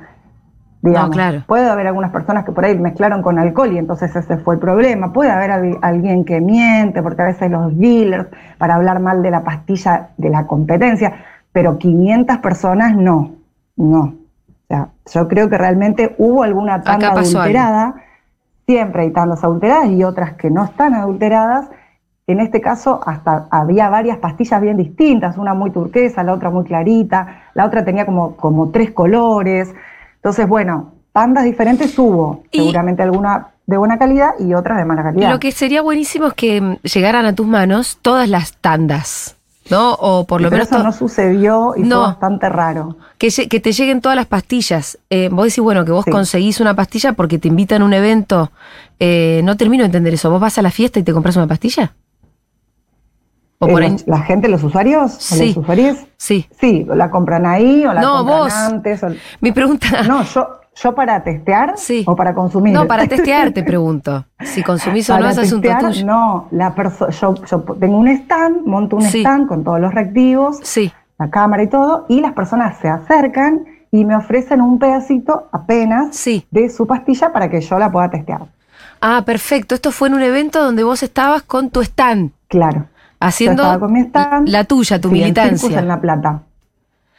Digamos, 0.81 1.09
No, 1.09 1.13
claro. 1.13 1.43
Puede 1.47 1.69
haber 1.69 1.87
algunas 1.87 2.11
personas 2.11 2.45
que 2.45 2.51
por 2.51 2.63
ahí 2.65 2.77
mezclaron 2.77 3.21
con 3.21 3.39
alcohol 3.39 3.71
y 3.73 3.77
entonces 3.77 4.15
ese 4.15 4.37
fue 4.37 4.55
el 4.55 4.59
problema. 4.59 5.11
Puede 5.11 5.31
haber 5.31 5.51
al- 5.51 5.77
alguien 5.81 6.23
que 6.23 6.39
miente, 6.39 7.01
porque 7.01 7.21
a 7.23 7.25
veces 7.25 7.49
los 7.49 7.77
dealers, 7.77 8.27
para 8.57 8.75
hablar 8.75 8.99
mal 8.99 9.21
de 9.23 9.31
la 9.31 9.43
pastilla 9.43 10.09
de 10.17 10.29
la 10.29 10.45
competencia, 10.45 11.13
pero 11.51 11.77
500 11.79 12.37
personas 12.39 12.95
no, 12.95 13.31
no. 13.75 13.99
O 13.99 14.13
sea, 14.69 14.89
yo 15.13 15.27
creo 15.27 15.49
que 15.49 15.57
realmente 15.57 16.13
hubo 16.19 16.43
alguna 16.43 16.81
tanda 16.83 17.07
adulterada, 17.45 17.95
siempre 18.67 19.03
hay 19.03 19.11
tandas 19.11 19.43
adulteradas 19.45 19.89
y 19.89 20.03
otras 20.03 20.33
que 20.33 20.51
no 20.51 20.65
están 20.65 20.93
adulteradas. 20.93 21.69
En 22.27 22.41
este 22.41 22.59
caso, 22.59 22.99
hasta 23.05 23.47
había 23.49 23.87
varias 23.89 24.17
pastillas 24.17 24.61
bien 24.61 24.75
distintas, 24.75 25.37
una 25.37 25.53
muy 25.53 25.71
turquesa, 25.71 26.21
la 26.23 26.33
otra 26.33 26.49
muy 26.49 26.65
clarita, 26.65 27.43
la 27.53 27.65
otra 27.65 27.85
tenía 27.85 28.05
como, 28.05 28.35
como 28.35 28.69
tres 28.69 28.91
colores. 28.91 29.73
Entonces, 30.15 30.45
bueno, 30.49 30.91
tandas 31.13 31.45
diferentes 31.45 31.97
hubo. 31.97 32.43
Y- 32.51 32.57
Seguramente 32.57 33.03
alguna 33.03 33.47
de 33.65 33.77
buena 33.77 33.97
calidad 33.97 34.31
y 34.39 34.53
otras 34.53 34.77
de 34.77 34.83
mala 34.85 35.03
calidad. 35.03 35.29
Lo 35.29 35.39
que 35.39 35.53
sería 35.53 35.81
buenísimo 35.81 36.27
es 36.27 36.33
que 36.33 36.77
llegaran 36.83 37.25
a 37.25 37.33
tus 37.33 37.47
manos 37.47 37.99
todas 38.01 38.27
las 38.27 38.53
tandas, 38.57 39.36
¿no? 39.69 39.93
O 39.93 40.25
por 40.25 40.41
lo 40.41 40.49
Pero 40.49 40.63
menos 40.63 40.71
eso 40.71 40.83
no 40.83 40.91
sucedió 40.91 41.73
y 41.75 41.81
No. 41.83 41.97
fue 41.97 42.07
bastante 42.07 42.49
raro. 42.49 42.95
que, 43.17 43.29
te 43.31 43.71
lleguen 43.71 44.01
todas 44.01 44.15
las 44.15 44.25
pastillas. 44.27 44.97
Eh, 45.09 45.29
vos 45.31 45.45
decís, 45.45 45.59
bueno, 45.63 45.83
que 45.85 45.91
vos 45.91 46.05
Sí. 46.05 46.11
conseguís 46.11 46.59
una 46.59 46.75
pastilla 46.75 47.13
porque 47.13 47.37
te 47.39 47.47
invitan 47.47 47.81
a 47.81 47.85
un 47.85 47.93
evento. 47.93 48.51
Eh, 48.99 49.41
no 49.43 49.57
termino 49.57 49.81
de 49.83 49.87
entender 49.87 50.13
eso. 50.13 50.29
¿Vos 50.29 50.39
vas 50.41 50.57
a 50.57 50.61
la 50.61 50.71
fiesta 50.71 50.99
y 50.99 51.03
te 51.03 51.13
compras 51.13 51.35
una 51.35 51.47
pastilla? 51.47 51.93
O 53.59 53.67
Eh, 53.67 53.71
por 53.71 53.81
ahí. 53.81 53.95
¿La 54.05 54.19
gente, 54.19 54.47
los 54.47 54.63
usuarios? 54.63 55.15
¿O 55.15 55.19
Sí. 55.19 55.47
los 55.47 55.57
usuarios? 55.57 55.97
Sí. 56.17 56.47
Sí, 56.59 56.85
o 56.89 56.93
la 56.95 57.09
compran 57.09 57.45
ahí 57.45 57.85
o 57.85 57.93
la 57.93 58.01
No, 58.01 58.17
compran 58.17 58.37
vos. 58.39 58.53
antes. 58.53 59.03
o- 59.03 59.07
Mi 59.41 59.51
pregunta. 59.51 60.03
No, 60.03 60.23
yo, 60.23 60.47
yo 60.81 60.93
para 60.95 61.23
testear 61.23 61.73
Sí. 61.77 62.03
o 62.07 62.15
para 62.15 62.33
consumir. 62.33 62.73
No, 62.73 62.87
para 62.87 63.07
testear 63.07 63.51
te 63.51 63.63
pregunto. 63.63 64.25
Si 64.43 64.63
consumís 64.63 65.09
o 65.09 65.13
no 65.13 65.19
Para 65.19 65.31
es 65.31 65.37
asunto 65.39 65.67
testear, 65.67 65.91
tuyo. 65.91 66.05
No, 66.05 66.47
la 66.51 66.73
yo, 67.09 67.35
yo 67.45 67.59
tengo 67.79 67.97
un 67.97 68.07
stand, 68.09 68.65
monto 68.65 68.95
un 68.97 69.01
Sí. 69.01 69.19
stand 69.19 69.47
con 69.47 69.63
todos 69.63 69.79
los 69.79 69.93
reactivos, 69.93 70.59
Sí. 70.63 70.91
la 71.19 71.29
cámara 71.29 71.63
y 71.63 71.67
todo, 71.67 72.05
y 72.09 72.21
las 72.21 72.33
personas 72.33 72.77
se 72.79 72.87
acercan 72.89 73.65
y 73.91 74.05
me 74.05 74.15
ofrecen 74.15 74.61
un 74.61 74.77
pedacito 74.79 75.47
apenas 75.51 76.25
de 76.51 76.69
su 76.69 76.85
pastilla 76.85 77.31
para 77.31 77.49
que 77.49 77.61
yo 77.61 77.79
la 77.79 77.91
pueda 77.91 78.09
testear. 78.09 78.41
Ah, 79.01 79.23
perfecto. 79.25 79.75
Esto 79.75 79.91
fue 79.91 80.07
en 80.09 80.15
un 80.15 80.21
evento 80.21 80.63
donde 80.63 80.83
vos 80.83 81.01
estabas 81.03 81.43
con 81.43 81.69
tu 81.69 81.81
stand, 81.81 82.31
Claro. 82.49 82.85
haciendo 83.19 83.79
con 83.79 83.93
mi 83.93 84.01
stand. 84.01 84.49
la 84.49 84.63
tuya, 84.65 84.99
tu 84.99 85.09
sí, 85.09 85.15
en 85.15 85.21
militancia. 85.21 85.79
en 85.79 85.87
La 85.87 86.01
Plata. 86.01 86.41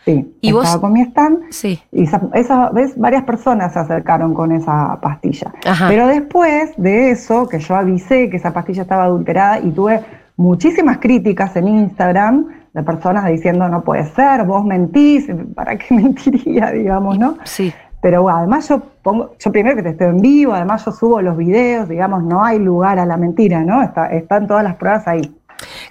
Sí. 0.08 0.34
¿Y 0.40 0.52
vos? 0.52 0.76
con 0.78 0.92
mi 0.92 1.02
stand 1.02 1.50
Sí. 1.50 1.78
Y 1.92 2.04
esa, 2.04 2.22
esa 2.32 2.70
vez 2.70 2.96
varias 2.96 3.24
personas 3.24 3.74
se 3.74 3.78
acercaron 3.78 4.32
con 4.32 4.52
esa 4.52 4.98
pastilla. 5.02 5.52
Ajá. 5.66 5.88
Pero 5.88 6.06
después 6.06 6.72
de 6.78 7.10
eso, 7.10 7.46
que 7.46 7.58
yo 7.58 7.74
avisé 7.76 8.30
que 8.30 8.38
esa 8.38 8.52
pastilla 8.52 8.82
estaba 8.82 9.04
adulterada 9.04 9.60
y 9.60 9.70
tuve 9.70 10.00
muchísimas 10.36 10.98
críticas 10.98 11.54
en 11.56 11.68
Instagram 11.68 12.46
de 12.72 12.82
personas 12.82 13.26
diciendo 13.26 13.68
no 13.68 13.82
puede 13.82 14.04
ser, 14.04 14.44
vos 14.44 14.64
mentís, 14.64 15.26
¿para 15.54 15.76
qué 15.76 15.94
mentiría, 15.94 16.70
digamos, 16.70 17.18
no? 17.18 17.36
Sí. 17.44 17.72
Pero 18.00 18.22
bueno, 18.22 18.38
además 18.38 18.68
yo 18.68 18.80
pongo, 19.02 19.34
yo 19.38 19.52
primero 19.52 19.76
que 19.76 19.82
te 19.82 19.90
estoy 19.90 20.06
en 20.06 20.20
vivo, 20.20 20.54
además 20.54 20.84
yo 20.84 20.92
subo 20.92 21.20
los 21.20 21.36
videos, 21.36 21.88
digamos, 21.88 22.22
no 22.22 22.44
hay 22.44 22.58
lugar 22.58 22.98
a 22.98 23.04
la 23.04 23.16
mentira, 23.16 23.64
¿no? 23.64 23.82
Está, 23.82 24.06
están 24.06 24.46
todas 24.46 24.62
las 24.62 24.76
pruebas 24.76 25.06
ahí. 25.08 25.34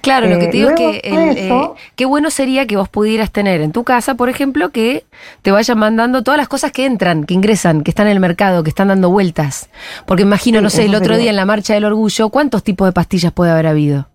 Claro, 0.02 0.28
lo 0.28 0.40
que 0.40 0.46
Eh, 0.46 0.48
te 0.48 0.58
digo 0.58 0.70
es 0.70 0.76
que 0.76 0.92
de 0.92 1.00
el, 1.32 1.38
eso- 1.38 1.76
eh, 1.78 1.82
qué 1.96 2.06
bueno 2.06 2.30
sería 2.30 2.66
que 2.68 2.78
vos 2.78 2.88
pudieras 2.90 3.32
tener 3.32 3.62
en 3.62 3.72
tu 3.72 3.84
casa, 3.84 4.16
por 4.16 4.30
ejemplo, 4.30 4.70
que 4.70 5.04
te 5.42 5.52
vayan 5.52 5.78
mandando 5.78 6.24
todas 6.24 6.38
las 6.38 6.48
cosas 6.48 6.72
que 6.72 6.86
entran, 6.86 7.26
que 7.26 7.34
ingresan, 7.34 7.82
que 7.84 7.92
están 7.92 8.08
en 8.08 8.14
el 8.14 8.20
mercado, 8.20 8.64
que 8.64 8.70
están 8.70 8.88
dando 8.88 9.10
vueltas. 9.10 9.70
Porque 10.06 10.24
imagino, 10.24 10.60
Sí, 10.60 10.64
no 10.64 10.70
sé, 10.70 10.86
el 10.86 10.96
otro 10.96 11.14
sería. 11.14 11.18
día 11.24 11.30
en 11.32 11.36
la 11.36 11.46
Marcha 11.46 11.74
del 11.74 11.86
Orgullo, 11.86 12.30
¿cuántos 12.30 12.64
tipos 12.64 12.88
de 12.88 12.94
pastillas 12.94 13.34
puede 13.34 13.52
haber 13.52 13.68
habido? 13.68 14.08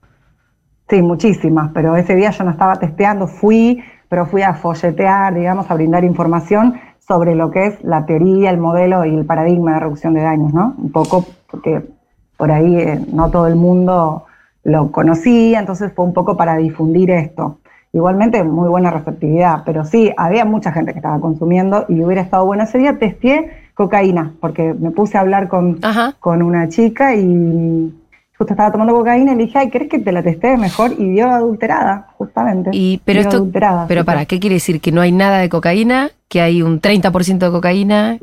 Sí, 0.88 1.00
muchísimas, 1.00 1.70
pero 1.72 1.96
ese 1.96 2.14
día 2.14 2.30
yo 2.30 2.44
no 2.44 2.50
estaba 2.50 2.76
testeando, 2.76 3.26
fui, 3.26 3.82
pero 4.08 4.26
fui 4.26 4.42
a 4.42 4.54
folletear, 4.54 5.34
digamos, 5.34 5.70
a 5.70 5.74
brindar 5.74 6.04
información 6.04 6.80
sobre 7.06 7.34
lo 7.34 7.50
que 7.50 7.66
es 7.66 7.74
la 7.82 8.04
teoría, 8.04 8.50
el 8.50 8.58
modelo 8.58 9.04
y 9.04 9.14
el 9.14 9.24
paradigma 9.24 9.74
de 9.74 9.80
reducción 9.80 10.14
de 10.14 10.20
daños, 10.22 10.52
¿no? 10.52 10.74
Un 10.76 10.92
poco 10.92 11.26
porque 11.50 11.82
por 12.36 12.50
ahí 12.50 12.76
eh, 12.76 13.00
no 13.12 13.30
todo 13.30 13.46
el 13.46 13.56
mundo 13.56 14.24
lo 14.64 14.92
conocía, 14.92 15.60
entonces 15.60 15.92
fue 15.94 16.04
un 16.04 16.12
poco 16.12 16.36
para 16.36 16.56
difundir 16.56 17.10
esto. 17.10 17.58
Igualmente, 17.92 18.42
muy 18.42 18.68
buena 18.68 18.90
receptividad, 18.90 19.64
pero 19.66 19.84
sí, 19.84 20.12
había 20.16 20.46
mucha 20.46 20.72
gente 20.72 20.92
que 20.92 20.98
estaba 20.98 21.20
consumiendo 21.20 21.84
y 21.88 22.02
hubiera 22.02 22.22
estado 22.22 22.46
bueno 22.46 22.62
ese 22.64 22.78
día. 22.78 22.98
Testé 22.98 23.50
cocaína, 23.74 24.32
porque 24.40 24.72
me 24.72 24.90
puse 24.92 25.18
a 25.18 25.20
hablar 25.20 25.48
con, 25.48 25.78
Ajá. 25.82 26.14
con 26.18 26.42
una 26.42 26.68
chica 26.68 27.14
y 27.14 27.92
justo 28.38 28.54
estaba 28.54 28.72
tomando 28.72 28.94
cocaína 28.94 29.32
y 29.32 29.36
le 29.36 29.44
dije, 29.44 29.58
ay, 29.58 29.70
¿querés 29.70 29.88
que 29.88 29.98
te 29.98 30.10
la 30.10 30.22
testee 30.22 30.56
mejor? 30.56 30.92
Y 30.96 31.10
dio 31.10 31.28
adulterada, 31.28 32.08
justamente. 32.16 32.70
Y, 32.72 33.02
pero 33.04 33.20
Dio 33.20 33.28
esto, 33.28 33.36
adulterada, 33.36 33.86
pero 33.86 34.00
sí, 34.00 34.06
para, 34.06 34.24
¿qué 34.24 34.40
quiere 34.40 34.54
decir? 34.54 34.80
¿Que 34.80 34.90
no 34.90 35.02
hay 35.02 35.12
nada 35.12 35.38
de 35.38 35.50
cocaína? 35.50 36.10
¿Que 36.28 36.40
hay 36.40 36.62
un 36.62 36.80
30% 36.80 37.38
de 37.38 37.50
cocaína? 37.50 38.18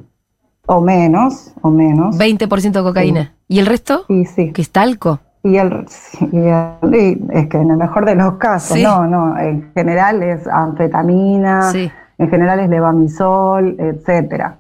O 0.65 0.81
menos, 0.81 1.53
o 1.61 1.69
menos. 1.69 2.17
20% 2.17 2.71
de 2.71 2.81
cocaína? 2.81 3.33
¿Y 3.47 3.59
el 3.59 3.67
resto? 3.67 4.05
Y 4.07 4.25
sí. 4.25 4.51
¿Que 4.51 4.63
es 4.63 4.71
talco? 4.71 5.19
Y, 5.43 5.55
el, 5.57 5.85
sí, 5.87 6.29
y 6.33 6.37
el- 6.37 6.95
y 6.95 7.27
es 7.31 7.47
que 7.47 7.57
en 7.57 7.71
el 7.71 7.77
mejor 7.77 8.05
de 8.05 8.15
los 8.15 8.33
casos, 8.35 8.75
Sí. 8.77 8.83
no, 8.83 9.07
no, 9.07 9.37
en 9.37 9.71
general 9.73 10.21
es 10.23 10.45
anfetamina, 10.47 11.71
Sí. 11.71 11.91
en 12.17 12.29
general 12.29 12.59
es 12.59 12.69
levamisol, 12.69 13.75
etcétera. 13.79 14.57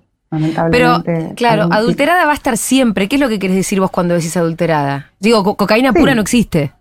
Pero, 0.71 1.03
claro, 1.35 1.63
adulterada 1.71 2.25
va 2.25 2.31
a 2.31 2.35
estar 2.35 2.55
siempre. 2.55 3.07
¿Qué 3.07 3.15
es 3.15 3.21
lo 3.21 3.29
que 3.29 3.39
querés 3.39 3.55
decir 3.57 3.79
vos 3.79 3.89
cuando 3.89 4.13
decís 4.13 4.37
adulterada? 4.37 5.07
Digo, 5.19 5.43
co- 5.43 5.57
cocaína 5.57 5.91
Sí. 5.91 5.99
pura 5.99 6.13
no 6.13 6.21
existe. 6.21 6.71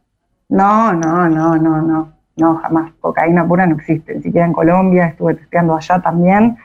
No, 0.51 0.93
no, 0.93 1.29
no, 1.31 1.57
no, 1.57 1.81
no, 1.81 2.13
no, 2.37 2.55
jamás. 2.57 2.93
Cocaína 3.01 3.47
pura 3.49 3.67
no 3.67 3.77
existe, 3.77 4.15
ni 4.17 4.23
siquiera 4.23 4.47
en 4.47 4.53
Colombia, 4.53 5.07
estuve 5.07 5.35
testeando 5.35 5.75
allá 5.77 5.99
también 6.01 6.59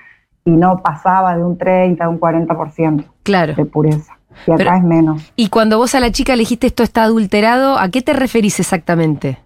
y 0.43 0.51
no 0.51 0.79
pasaba 0.83 1.37
de 1.37 1.43
un 1.43 1.57
30 1.57 2.03
a 2.03 2.09
un 2.09 2.19
40% 2.19 3.05
Claro. 3.23 3.53
de 3.55 3.65
pureza. 3.65 4.12
Y 4.47 4.51
acá 4.51 4.57
Pero- 4.57 4.75
es 4.75 4.83
menos. 4.83 5.31
Y 5.35 5.49
cuando 5.49 5.77
vos 5.77 5.95
a 5.95 5.99
la 5.99 6.11
chica 6.11 6.33
le 6.35 6.39
dijiste 6.41 6.67
esto 6.67 6.83
está 6.83 7.03
adulterado, 7.03 7.77
¿a 7.77 7.89
qué 7.89 8.01
te 8.01 8.13
referís 8.13 8.59
exactamente? 8.59 9.37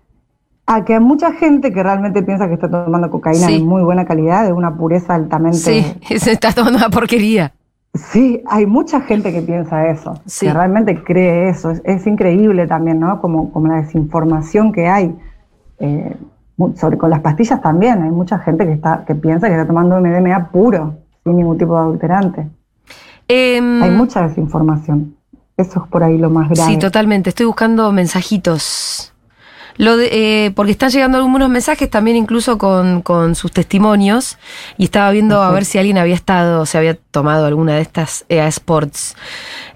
A 0.66 0.84
que 0.84 0.94
hay 0.96 1.00
mucha 1.00 1.32
gente 1.32 1.72
que 1.72 1.82
realmente 1.82 2.22
piensa 2.24 2.48
que 2.48 2.56
está 2.56 2.70
tomando 2.70 3.10
cocaína 3.10 3.48
Sí. 3.48 3.60
de 3.60 3.64
muy 3.64 3.84
buena 3.84 4.06
calidad, 4.06 4.46
de 4.46 4.52
una 4.54 4.76
pureza 4.76 5.16
altamente. 5.16 5.58
Sí, 5.58 5.86
se 6.20 6.32
está 6.34 6.52
tomando 6.52 6.78
una 6.78 6.90
porquería. 6.90 7.54
Sí, 7.94 8.44
hay 8.48 8.66
mucha 8.66 9.02
gente 9.02 9.32
que 9.32 9.42
piensa 9.42 9.88
eso, 9.88 10.20
Sí. 10.26 10.46
que 10.46 10.54
realmente 10.54 11.04
cree 11.04 11.50
eso. 11.50 11.72
Es, 11.72 11.82
es 11.86 12.06
increíble 12.06 12.68
también, 12.68 13.00
¿no? 13.00 13.20
Como, 13.22 13.52
como 13.52 13.68
la 13.68 13.82
desinformación 13.82 14.72
que 14.72 14.88
hay. 14.88 15.16
eh, 15.80 16.16
sobre 16.76 16.98
con 16.98 17.12
las 17.12 17.20
pastillas 17.22 17.62
también. 17.62 18.02
Hay 18.02 18.10
mucha 18.10 18.40
gente 18.40 18.66
que 18.66 18.74
está 18.74 19.06
que 19.06 19.14
piensa 19.16 19.48
que 19.48 19.54
está 19.54 19.68
tomando 19.68 20.00
MDMA 20.02 20.50
puro, 20.52 20.96
sin 21.24 21.38
ningún 21.38 21.56
tipo 21.58 21.76
de 21.76 21.82
adulterante. 21.82 22.48
Em, 23.28 23.84
Hay 23.84 23.92
mucha 23.92 24.28
desinformación. 24.28 25.16
Eso 25.58 25.84
es 25.84 25.90
por 25.90 26.04
ahí 26.04 26.18
lo 26.18 26.30
más 26.30 26.50
grave. 26.50 26.72
Sí, 26.72 26.78
totalmente. 26.78 27.30
Estoy 27.30 27.46
buscando 27.48 27.92
mensajitos. 27.92 29.14
Lo 29.78 29.96
de, 29.96 30.10
eh, 30.46 30.52
porque 30.52 30.72
están 30.72 30.90
llegando 30.90 31.20
algunos 31.20 31.50
mensajes 31.50 31.88
también 31.88 32.18
incluso 32.18 32.58
con, 32.58 33.04
con 33.04 33.36
sus 33.36 33.52
testimonios 33.52 34.40
y 34.76 34.86
estaba 34.86 35.12
viendo 35.12 35.44
a 35.44 35.52
ver 35.52 35.66
si 35.66 35.78
alguien 35.78 36.00
había 36.00 36.16
estado, 36.16 36.66
se 36.66 36.80
había 36.80 36.96
tomado 36.96 37.46
alguna 37.46 37.76
de 37.76 37.82
estas 37.82 38.26
EA 38.28 38.48
Sports. 38.48 39.16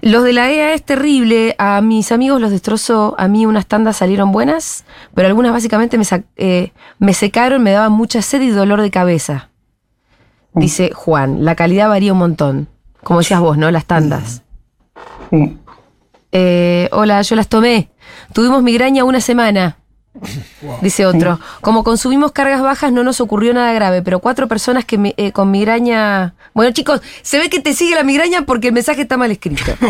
Los 0.00 0.24
de 0.24 0.32
la 0.32 0.50
EA 0.50 0.74
es 0.74 0.82
terrible, 0.82 1.54
a 1.56 1.80
mis 1.82 2.10
amigos 2.10 2.40
los 2.40 2.50
destrozó, 2.50 3.14
a 3.16 3.28
mí 3.28 3.46
unas 3.46 3.66
tandas 3.66 3.98
salieron 3.98 4.32
buenas, 4.32 4.84
pero 5.14 5.28
algunas 5.28 5.52
básicamente 5.52 5.96
me, 5.96 6.04
eh, 6.34 6.72
me 6.98 7.14
secaron, 7.14 7.62
me 7.62 7.70
daban 7.70 7.92
mucha 7.92 8.22
sed 8.22 8.40
y 8.40 8.50
dolor 8.50 8.82
de 8.82 8.90
cabeza. 8.90 9.50
Dice 10.54 10.90
Juan, 10.92 11.44
la 11.44 11.54
calidad 11.54 11.88
varía 11.88 12.12
un 12.12 12.18
montón, 12.18 12.68
como 13.02 13.20
decías 13.20 13.40
vos, 13.40 13.56
¿no? 13.58 13.70
Las 13.70 13.84
tandas. 13.86 14.42
Sí. 15.30 15.58
Eh, 16.32 16.88
hola, 16.92 17.20
yo 17.22 17.36
las 17.36 17.48
tomé. 17.48 17.90
Tuvimos 18.32 18.62
migraña 18.62 19.04
una 19.04 19.20
semana. 19.20 19.76
Dice 20.82 21.06
otro. 21.06 21.38
Como 21.62 21.84
consumimos 21.84 22.32
cargas 22.32 22.60
bajas 22.62 22.92
no 22.92 23.02
nos 23.02 23.20
ocurrió 23.20 23.54
nada 23.54 23.72
grave, 23.72 24.02
pero 24.02 24.18
cuatro 24.20 24.46
personas 24.46 24.84
que 24.84 24.98
me- 24.98 25.14
eh, 25.16 25.32
con 25.32 25.50
migraña... 25.50 26.34
Bueno 26.54 26.70
chicos, 26.72 27.00
se 27.22 27.38
ve 27.38 27.48
que 27.48 27.60
te 27.60 27.72
sigue 27.72 27.94
la 27.94 28.02
migraña 28.04 28.42
porque 28.42 28.68
el 28.68 28.74
mensaje 28.74 29.02
está 29.02 29.16
mal 29.16 29.30
escrito. 29.30 29.72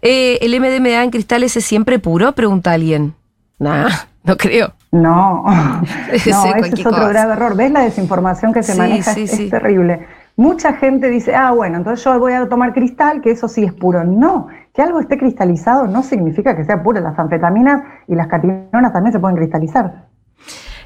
Eh, 0.00 0.38
¿El 0.42 0.58
MDMA 0.60 1.02
en 1.02 1.10
cristales 1.10 1.56
es 1.56 1.64
siempre 1.64 1.98
puro? 1.98 2.30
Pregunta 2.32 2.70
alguien. 2.70 3.16
Nah, 3.58 3.88
no 4.22 4.36
creo. 4.36 4.72
No, 4.92 5.42
no, 5.44 5.82
ese 6.12 6.30
es 6.30 6.36
otro 6.36 6.90
cosa. 6.92 7.08
grave 7.08 7.32
error. 7.32 7.56
¿Ves 7.56 7.72
la 7.72 7.80
desinformación 7.80 8.52
que 8.52 8.62
se 8.62 8.74
Sí, 8.74 8.78
maneja? 8.78 9.12
sí. 9.12 9.22
es 9.24 9.50
terrible. 9.50 10.06
Mucha 10.38 10.72
gente 10.74 11.10
dice, 11.10 11.34
ah, 11.34 11.50
bueno, 11.50 11.78
entonces 11.78 12.04
yo 12.04 12.16
voy 12.20 12.32
a 12.32 12.48
tomar 12.48 12.72
cristal, 12.72 13.20
que 13.20 13.32
eso 13.32 13.48
sí 13.48 13.64
es 13.64 13.72
puro. 13.72 14.04
No, 14.04 14.46
que 14.72 14.80
algo 14.82 15.00
esté 15.00 15.18
cristalizado 15.18 15.88
no 15.88 16.04
significa 16.04 16.56
que 16.56 16.64
sea 16.64 16.80
puro. 16.80 17.00
Las 17.00 17.18
anfetaminas 17.18 17.82
y 18.06 18.14
las 18.14 18.28
catinonas 18.28 18.92
también 18.92 19.12
se 19.12 19.18
pueden 19.18 19.36
cristalizar. 19.36 20.06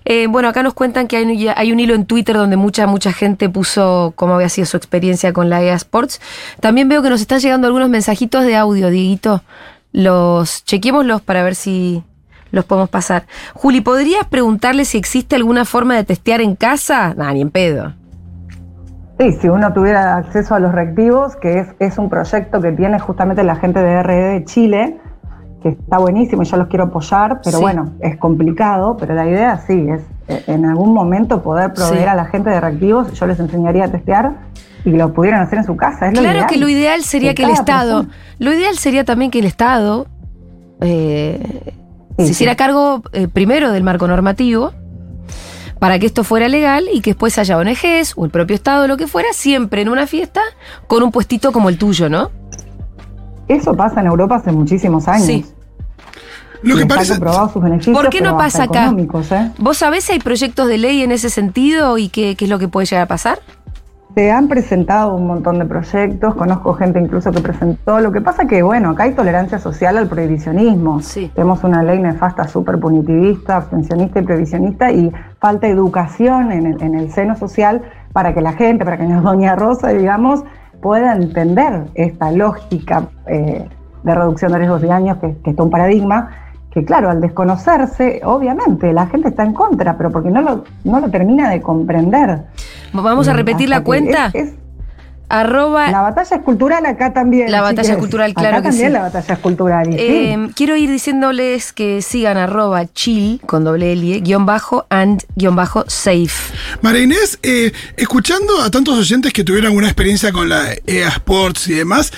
Eh, 0.06 0.26
bueno, 0.26 0.49
acá 0.49 0.62
nos 0.62 0.73
cuentan 0.73 1.06
que 1.06 1.18
hay, 1.18 1.25
un- 1.71 1.80
hilo 1.80 1.94
en 1.94 2.06
Twitter 2.06 2.35
donde 2.35 2.56
mucha, 2.56 2.87
mucha 2.87 3.12
gente 3.12 3.50
puso 3.50 4.14
cómo 4.16 4.35
había 4.37 4.49
sido 4.49 4.64
su 4.66 4.78
experiencia 4.78 5.35
con 5.35 5.50
la 5.50 5.62
EA 5.62 5.75
Sports. 5.75 6.23
También 6.61 6.88
veo 6.88 7.02
que 7.02 7.11
nos 7.11 7.21
están 7.21 7.40
llegando 7.40 7.66
algunos 7.66 7.90
mensajitos 7.90 8.44
de 8.47 8.56
audio, 8.56 8.88
Dieguito. 8.88 9.42
Los 9.92 10.64
chequémoslos 10.64 11.21
para 11.21 11.42
ver 11.42 11.54
si 11.54 12.02
los 12.52 12.64
podemos 12.64 12.88
pasar. 12.88 13.26
Juli, 13.52 13.82
¿podrías 13.82 14.26
preguntarle 14.26 14.87
si 14.87 14.97
existe 14.97 15.37
alguna 15.37 15.66
forma 15.66 15.94
de 15.94 16.04
testear 16.04 16.40
en 16.40 16.56
casa? 16.56 17.12
Nah, 17.14 17.32
ni 17.35 17.42
en 17.42 17.50
pedo. 17.50 17.92
Sí, 19.23 19.33
si 19.41 19.49
uno 19.49 19.73
tuviera 19.73 20.17
acceso 20.17 20.57
a 20.57 20.59
los 20.59 20.73
reactivos, 20.73 21.37
que 21.37 21.61
es, 21.61 21.69
es 21.79 21.97
un 21.97 22.09
proyecto 22.11 22.61
que 22.61 22.73
tiene 22.73 22.99
justamente 22.99 23.45
la 23.45 23.55
gente 23.55 23.79
de 23.81 24.02
RD 24.02 24.33
de 24.33 24.45
Chile, 24.47 24.99
que 25.62 25.69
está 25.69 25.99
buenísimo 25.99 26.43
y 26.43 26.45
yo 26.47 26.57
los 26.57 26.67
quiero 26.67 26.87
apoyar, 26.87 27.41
pero 27.45 27.59
Sí. 27.59 27.62
bueno, 27.62 27.93
es 28.00 28.17
complicado, 28.17 28.97
pero 28.99 29.14
la 29.14 29.29
idea 29.29 29.59
sí 29.59 29.87
es 29.88 30.00
eh, 30.26 30.43
en 30.49 30.64
algún 30.64 30.93
momento 30.93 31.41
poder 31.41 31.73
proveer 31.73 32.02
Sí. 32.02 32.09
a 32.09 32.14
la 32.17 32.25
gente 32.25 32.50
de 32.50 32.61
reactivos, 32.61 33.12
yo 33.12 33.26
les 33.26 33.38
enseñaría 33.38 33.85
a 33.85 33.88
testear 33.93 34.33
y 34.85 34.91
lo 34.91 35.12
pudieran 35.12 35.41
hacer 35.43 35.59
en 35.59 35.64
su 35.64 35.76
casa. 35.76 36.09
Es 36.09 36.14
lo 36.14 36.21
Claro 36.21 36.38
ideal. 36.38 36.49
que 36.50 36.57
lo 36.57 36.69
ideal 36.69 37.02
sería 37.05 37.35
que 37.35 37.45
el 37.45 37.50
Estado, 37.50 38.00
persona. 38.02 38.14
lo 38.41 38.52
ideal 38.52 38.76
sería 38.76 39.05
también 39.05 39.31
que 39.31 39.38
el 39.38 39.45
Estado 39.47 40.07
eh, 40.81 41.73
Sí, 42.19 42.26
se 42.26 42.31
hiciera 42.33 42.57
cargo 42.57 43.02
eh, 43.12 43.29
primero 43.29 43.71
del 43.71 43.85
marco 43.85 44.07
normativo 44.09 44.73
para 45.83 45.99
que 45.99 46.07
esto 46.07 46.23
fuera 46.23 46.47
legal 46.47 46.85
y 46.93 47.01
que 47.01 47.11
después 47.11 47.37
haya 47.39 47.59
ONGs 47.59 48.12
o 48.15 48.25
el 48.25 48.31
propio 48.31 48.55
Estado, 48.55 48.87
lo 48.87 48.97
que 48.97 49.09
fuera, 49.09 49.31
siempre 49.33 49.83
en 49.83 49.89
una 49.89 50.07
fiesta 50.07 50.41
con 50.87 51.03
un 51.03 51.11
puestito 51.11 51.51
como 51.51 51.69
el 51.71 51.77
tuyo, 51.77 52.09
¿no? 52.09 52.31
Eso 53.49 53.75
pasa 53.75 53.99
en 53.99 54.07
Europa 54.07 54.37
hace 54.37 54.53
muchísimos 54.53 55.09
años. 55.09 55.27
Sí. 55.27 55.45
Lo 56.62 56.77
que 56.77 56.83
está 56.83 56.95
parece. 56.95 57.15
comprobado 57.15 57.53
sus 57.53 57.62
beneficios. 57.65 57.97
¿Por 57.97 58.11
qué 58.11 58.21
no 58.21 58.37
pasa 58.37 58.62
acá? 58.62 58.95
¿eh? 58.97 59.51
¿Vos 59.59 59.79
sabés 59.79 60.05
si 60.05 60.12
hay 60.12 60.21
proyectos 60.21 60.69
de 60.69 60.79
ley 60.79 61.03
en 61.03 61.11
ese 61.11 61.31
sentido 61.31 61.99
y 61.99 62.11
qué, 62.11 62.37
qué 62.37 62.45
es 62.45 62.49
lo 62.49 62.61
que 62.61 62.69
puede 62.69 62.87
llegar 62.87 63.03
a 63.03 63.09
pasar? 63.09 63.41
Se 64.14 64.31
han 64.31 64.49
presentado 64.49 65.14
un 65.14 65.26
montón 65.26 65.59
de 65.59 65.64
proyectos, 65.64 66.35
conozco 66.35 66.75
gente 66.75 67.00
incluso 67.00 67.31
que 67.33 67.40
presentó. 67.40 67.99
Lo 67.99 68.12
que 68.12 68.21
pasa 68.21 68.47
que, 68.47 68.62
bueno, 68.62 68.90
acá 68.90 69.04
hay 69.04 69.12
tolerancia 69.12 69.59
social 69.59 69.97
al 69.97 70.07
prohibicionismo. 70.07 71.00
Sí. 71.00 71.31
Tenemos 71.35 71.64
una 71.64 71.83
ley 71.83 71.99
nefasta, 71.99 72.47
súper 72.47 72.78
punitivista, 72.78 73.57
abstencionista 73.57 74.21
y 74.21 74.23
prohibicionista 74.23 74.92
y 74.92 75.11
falta 75.38 75.66
educación 75.66 76.52
en 76.52 76.66
el, 76.66 76.83
en 76.83 76.95
el 76.95 77.11
seno 77.11 77.37
social 77.37 77.83
para 78.12 78.35
que 78.35 78.42
la 78.42 78.52
gente, 78.52 78.85
para 78.85 78.99
que 78.99 79.04
doña 79.23 79.57
Rosa, 79.57 79.88
digamos, 79.88 80.45
pueda 80.83 81.14
entender 81.14 81.85
esta 81.95 82.31
lógica 82.33 83.09
eh, 83.26 83.66
de 84.02 84.14
reducción 84.14 84.52
de 84.52 84.59
riesgos 84.59 84.83
de 84.83 84.88
daños, 84.88 85.19
que, 85.19 85.37
que 85.42 85.52
es 85.52 85.59
un 85.59 85.71
paradigma, 85.71 86.31
que 86.73 86.85
claro, 86.85 87.11
al 87.11 87.21
desconocerse, 87.21 88.21
obviamente, 88.25 88.93
la 88.93 89.07
gente 89.07 89.29
está 89.29 89.45
en 89.45 89.52
contra, 89.52 89.97
pero 89.99 90.11
porque 90.11 90.31
no 90.31 90.41
lo, 90.41 90.64
no 90.85 91.00
lo 91.00 91.11
termina 91.11 91.50
de 91.50 91.61
comprender. 91.61 92.43
Vamos 92.93 93.29
a 93.29 93.33
Mm, 93.35 93.37
repetir 93.37 93.69
la 93.69 93.83
cuenta. 93.83 94.31
es- 94.33 94.49
es- 94.49 94.55
Arroba 95.29 95.91
la 95.91 96.02
batalla 96.02 96.37
es 96.37 96.43
cultural 96.43 96.85
acá 96.85 97.14
también. 97.14 97.50
La 97.50 97.62
batalla 97.62 97.97
cultural, 97.97 98.35
claro 98.35 98.57
Acá 98.59 98.64
que 98.64 98.69
también 98.69 98.88
sí. 98.88 98.93
la 98.93 99.00
batalla 99.00 99.33
es 99.35 99.41
cultural. 99.41 99.88
y 99.88 99.93
sí. 99.93 99.99
Eh, 99.99 100.49
quiero 100.55 100.76
ir 100.76 100.91
diciéndoles 100.91 101.73
que 101.73 102.02
sigan 102.02 102.37
arroba 102.37 102.85
chill 102.93 103.41
con 103.47 103.64
doble 103.64 103.93
L, 103.95 104.21
guion 104.21 104.45
bajo 104.45 104.85
and 104.91 105.23
guion 105.35 105.57
bajo 105.57 105.85
safe. 105.88 106.52
María 106.83 107.05
Inés, 107.05 107.38
eh, 107.43 107.73
escuchando 107.97 108.61
a 108.62 108.71
tantos 108.71 108.99
oyentes 108.99 109.33
que 109.33 109.43
tuvieron 109.43 109.69
alguna 109.69 109.87
experiencia 109.87 110.33
con 110.33 110.50
la 110.50 110.64
EA 110.87 111.09
Sports 111.09 111.67
y 111.69 111.75
demás, 111.76 112.12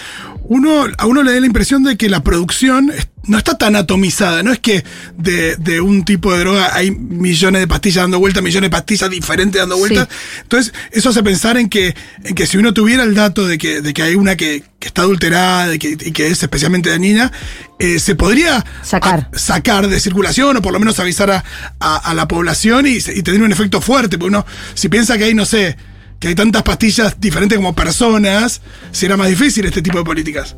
uno, 0.44 0.86
a 0.98 1.06
uno 1.06 1.22
le 1.22 1.32
da 1.32 1.40
la 1.40 1.46
impresión 1.46 1.82
de 1.82 1.96
que 1.96 2.08
la 2.08 2.22
producción 2.22 2.92
no 3.26 3.38
está 3.38 3.56
tan 3.56 3.76
atomizada. 3.76 4.42
No 4.42 4.52
es 4.52 4.58
que 4.58 4.84
de, 5.16 5.56
de 5.56 5.80
un 5.80 6.04
tipo 6.04 6.32
de 6.32 6.40
droga 6.40 6.74
hay 6.74 6.90
millones 6.90 7.60
de 7.62 7.66
pastillas 7.68 8.02
dando 8.04 8.18
vueltas, 8.18 8.42
millones 8.42 8.68
de 8.70 8.76
pastillas 8.76 9.08
diferentes 9.10 9.58
dando 9.60 9.78
vueltas. 9.78 10.08
Entonces, 10.42 10.74
eso 10.92 11.08
hace 11.08 11.22
pensar 11.22 11.56
en 11.56 11.68
que, 11.68 11.94
en 12.24 12.34
que 12.34 12.46
si 12.46 12.58
uno 12.58 12.74
tuviera 12.74 13.02
el 13.04 13.14
dato 13.14 13.46
de 13.46 13.56
que, 13.58 13.80
de 13.80 13.94
que 13.94 14.02
hay 14.02 14.14
una 14.16 14.36
que, 14.36 14.62
que 14.78 14.88
está 14.88 15.02
adulterada 15.02 15.74
y 15.74 15.78
que, 15.78 15.92
y 15.92 16.12
que 16.12 16.26
es 16.26 16.42
especialmente 16.42 16.90
dañina, 16.90 17.32
eh, 17.78 17.98
se 17.98 18.14
podría 18.14 18.64
Sacar. 18.82 19.30
a- 19.32 19.38
sacar 19.38 19.88
de 19.88 19.98
circulación 20.00 20.56
o 20.58 20.62
por 20.62 20.72
lo 20.74 20.78
menos 20.78 21.00
avisar 21.00 21.30
a, 21.30 21.44
a- 21.80 21.96
a 21.96 22.12
la 22.14 22.28
población 22.28 22.86
y, 22.86 22.96
y 22.96 23.22
tener 23.22 23.42
un 23.42 23.50
efecto 23.52 23.80
fuerte. 23.80 24.18
Porque 24.18 24.28
uno, 24.36 24.44
si 24.74 24.88
piensa 24.90 25.16
que 25.16 25.24
hay, 25.24 25.34
no 25.34 25.46
sé, 25.46 25.76
que 26.24 26.28
hay 26.28 26.34
tantas 26.34 26.62
pastillas 26.62 27.20
diferentes 27.20 27.58
como 27.58 27.74
personas, 27.74 28.62
será 28.92 29.14
más 29.14 29.28
difícil 29.28 29.66
este 29.66 29.82
tipo 29.82 29.98
de 29.98 30.04
políticas. 30.04 30.56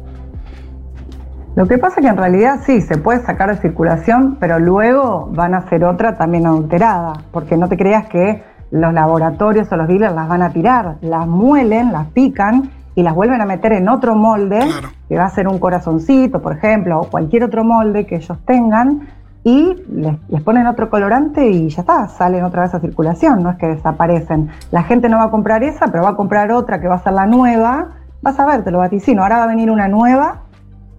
Lo 1.56 1.66
que 1.66 1.76
pasa 1.76 1.96
es 1.98 2.02
que 2.02 2.08
en 2.08 2.16
realidad 2.16 2.60
sí, 2.64 2.80
se 2.82 2.98
puede 2.98 3.20
sacar 3.26 3.52
de 3.52 3.60
circulación, 3.60 4.36
pero 4.38 4.60
luego 4.60 5.28
van 5.34 5.54
a 5.54 5.58
hacer 5.58 5.82
otra 5.82 6.16
también 6.16 6.46
adulterada, 6.46 7.14
porque 7.32 7.56
no 7.56 7.68
te 7.68 7.76
creas 7.76 8.06
que 8.06 8.44
los 8.70 8.94
laboratorios 8.94 9.66
o 9.72 9.76
los 9.76 9.88
dealers 9.88 10.14
las 10.14 10.28
van 10.28 10.42
a 10.42 10.52
tirar, 10.52 10.98
las 11.00 11.26
muelen, 11.26 11.90
las 11.90 12.06
pican 12.12 12.70
y 12.94 13.02
las 13.02 13.16
vuelven 13.16 13.40
a 13.40 13.44
meter 13.44 13.72
en 13.72 13.88
otro 13.88 14.14
molde, 14.14 14.60
Claro. 14.60 14.90
que 15.08 15.16
va 15.16 15.24
a 15.24 15.30
ser 15.30 15.48
un 15.48 15.58
corazoncito, 15.58 16.40
por 16.40 16.52
ejemplo, 16.52 17.00
o 17.00 17.10
cualquier 17.10 17.42
otro 17.42 17.64
molde 17.64 18.06
que 18.06 18.14
ellos 18.14 18.38
tengan, 18.46 19.08
y 19.48 19.76
les, 19.92 20.16
les 20.28 20.42
ponen 20.42 20.66
otro 20.66 20.90
colorante 20.90 21.48
y 21.48 21.68
ya 21.68 21.82
está, 21.82 22.08
salen 22.08 22.42
otra 22.42 22.62
vez 22.62 22.74
a 22.74 22.80
circulación, 22.80 23.44
no 23.44 23.50
es 23.50 23.56
que 23.58 23.68
desaparecen. 23.68 24.50
La 24.72 24.82
gente 24.82 25.08
no 25.08 25.18
va 25.18 25.24
a 25.26 25.30
comprar 25.30 25.62
esa, 25.62 25.86
pero 25.86 26.02
va 26.02 26.10
a 26.10 26.16
comprar 26.16 26.50
otra 26.50 26.80
que 26.80 26.88
va 26.88 26.96
a 26.96 26.98
ser 26.98 27.12
la 27.12 27.26
nueva. 27.26 27.90
Vas 28.22 28.40
a 28.40 28.44
ver, 28.44 28.64
te 28.64 28.72
lo 28.72 28.78
vaticino, 28.78 29.22
ahora 29.22 29.38
va 29.38 29.44
a 29.44 29.46
venir 29.46 29.70
una 29.70 29.86
nueva 29.86 30.38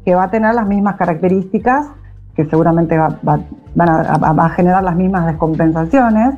que 0.06 0.16
va 0.16 0.24
a 0.24 0.30
tener 0.30 0.56
las 0.56 0.66
mismas 0.66 0.96
características, 0.96 1.88
que 2.38 2.46
seguramente 2.46 2.98
va, 2.98 3.10
va- 3.28 3.40
van 3.76 3.90
a, 3.90 4.00
a- 4.14 4.32
va 4.34 4.46
a 4.46 4.50
generar 4.52 4.82
las 4.82 4.96
mismas 4.96 5.26
descompensaciones, 5.26 6.36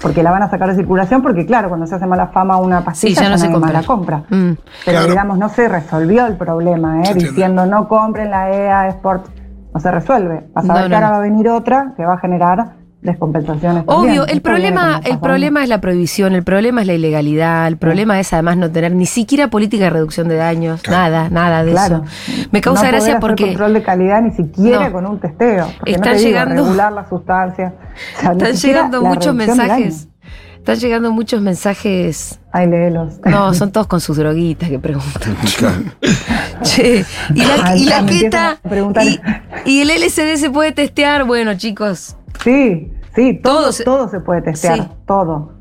porque 0.00 0.22
la 0.22 0.30
van 0.30 0.44
a 0.44 0.48
sacar 0.48 0.70
de 0.70 0.76
circulación, 0.76 1.20
porque 1.20 1.44
claro, 1.44 1.68
cuando 1.68 1.86
se 1.86 1.94
hace 1.96 2.06
mala 2.06 2.28
fama 2.28 2.56
una 2.56 2.80
pastilla, 2.82 3.20
ya 3.22 3.28
no 3.28 3.36
se 3.36 3.50
compra. 3.52 3.72
la 3.72 3.82
compra. 3.82 4.18
Mm. 4.30 4.52
Pero 4.52 4.58
Claro. 4.84 5.06
digamos, 5.08 5.36
no 5.38 5.50
se 5.50 5.68
resolvió 5.68 6.24
el 6.26 6.36
problema, 6.36 7.02
¿eh? 7.02 7.12
diciendo 7.14 7.66
no 7.66 7.86
compren 7.86 8.30
la 8.30 8.50
EA 8.50 8.88
Sport, 8.88 9.26
no 9.76 9.80
se 9.80 9.90
resuelve. 9.90 10.44
Vas 10.54 10.64
a 10.64 10.68
No, 10.68 10.74
ver 10.74 10.82
no, 10.84 10.88
que 10.88 10.94
ahora 10.94 11.06
no. 11.08 11.12
va 11.12 11.18
a 11.18 11.22
venir 11.22 11.48
otra 11.50 11.92
que 11.96 12.04
va 12.06 12.14
a 12.14 12.18
generar 12.18 12.72
descompensaciones. 13.02 13.84
también. 13.86 14.10
Obvio, 14.20 14.26
el 14.26 14.40
problema, 14.40 15.00
el 15.04 15.18
problema 15.20 15.62
es 15.62 15.68
la 15.68 15.80
prohibición, 15.82 16.34
el 16.34 16.42
problema 16.42 16.80
es 16.80 16.86
la 16.86 16.94
ilegalidad, 16.94 17.68
el 17.68 17.76
problema 17.76 18.18
es 18.18 18.32
además 18.32 18.56
no 18.56 18.70
tener 18.72 18.92
ni 18.94 19.04
siquiera 19.06 19.48
política 19.48 19.84
de 19.84 19.90
reducción 19.90 20.28
de 20.28 20.36
daños, 20.36 20.80
nada, 20.88 21.28
nada 21.28 21.62
de 21.62 21.72
Claro. 21.72 22.02
eso. 22.26 22.48
Me 22.50 22.60
causa 22.62 22.84
no 22.84 22.88
gracia 22.88 23.08
hacer 23.10 23.20
porque 23.20 23.44
control 23.48 23.74
de 23.74 23.82
calidad 23.82 24.22
ni 24.22 24.30
siquiera 24.32 24.86
No. 24.86 24.92
con 24.92 25.06
un 25.06 25.20
testeo. 25.20 25.66
Porque 25.78 25.92
Están 25.92 26.08
no 26.08 26.12
te 26.14 26.18
digo, 26.18 26.30
llegando- 26.30 26.62
regular 26.64 26.92
la 26.92 27.08
sustancia. 27.08 27.74
O 28.16 28.20
sea, 28.20 28.30
ni 28.32 28.42
están 28.42 28.52
llegando 28.56 29.02
la 29.02 29.08
muchos 29.10 29.34
mensajes. 29.34 30.08
Están 30.66 30.80
llegando 30.80 31.12
muchos 31.12 31.40
mensajes. 31.40 32.40
Ay, 32.50 32.66
léelos. 32.66 33.20
No, 33.24 33.54
son 33.54 33.70
todos 33.70 33.86
con 33.86 34.00
sus 34.00 34.16
droguitas 34.16 34.68
que 34.68 34.80
preguntan. 34.80 35.36
Che, 36.62 37.04
y 37.36 37.40
la, 37.40 37.54
Ay, 37.62 37.82
y 37.82 37.84
la 37.84 38.04
queta. 38.04 38.58
Y, 39.64 39.70
y 39.70 39.80
el 39.82 39.90
LCD 39.90 40.34
se 40.36 40.50
puede 40.50 40.72
testear. 40.72 41.22
Bueno, 41.24 41.56
chicos. 41.56 42.16
Sí, 42.42 42.90
sí, 43.14 43.34
todo, 43.40 43.60
Todo 43.60 43.72
se- 43.72 43.84
todo 43.84 44.08
se 44.08 44.18
puede 44.18 44.42
testear. 44.42 44.78
Sí. 44.78 44.82
Todo. 45.06 45.52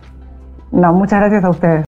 No, 0.72 0.92
muchas 0.92 1.20
gracias 1.20 1.44
a 1.44 1.50
ustedes. 1.50 1.84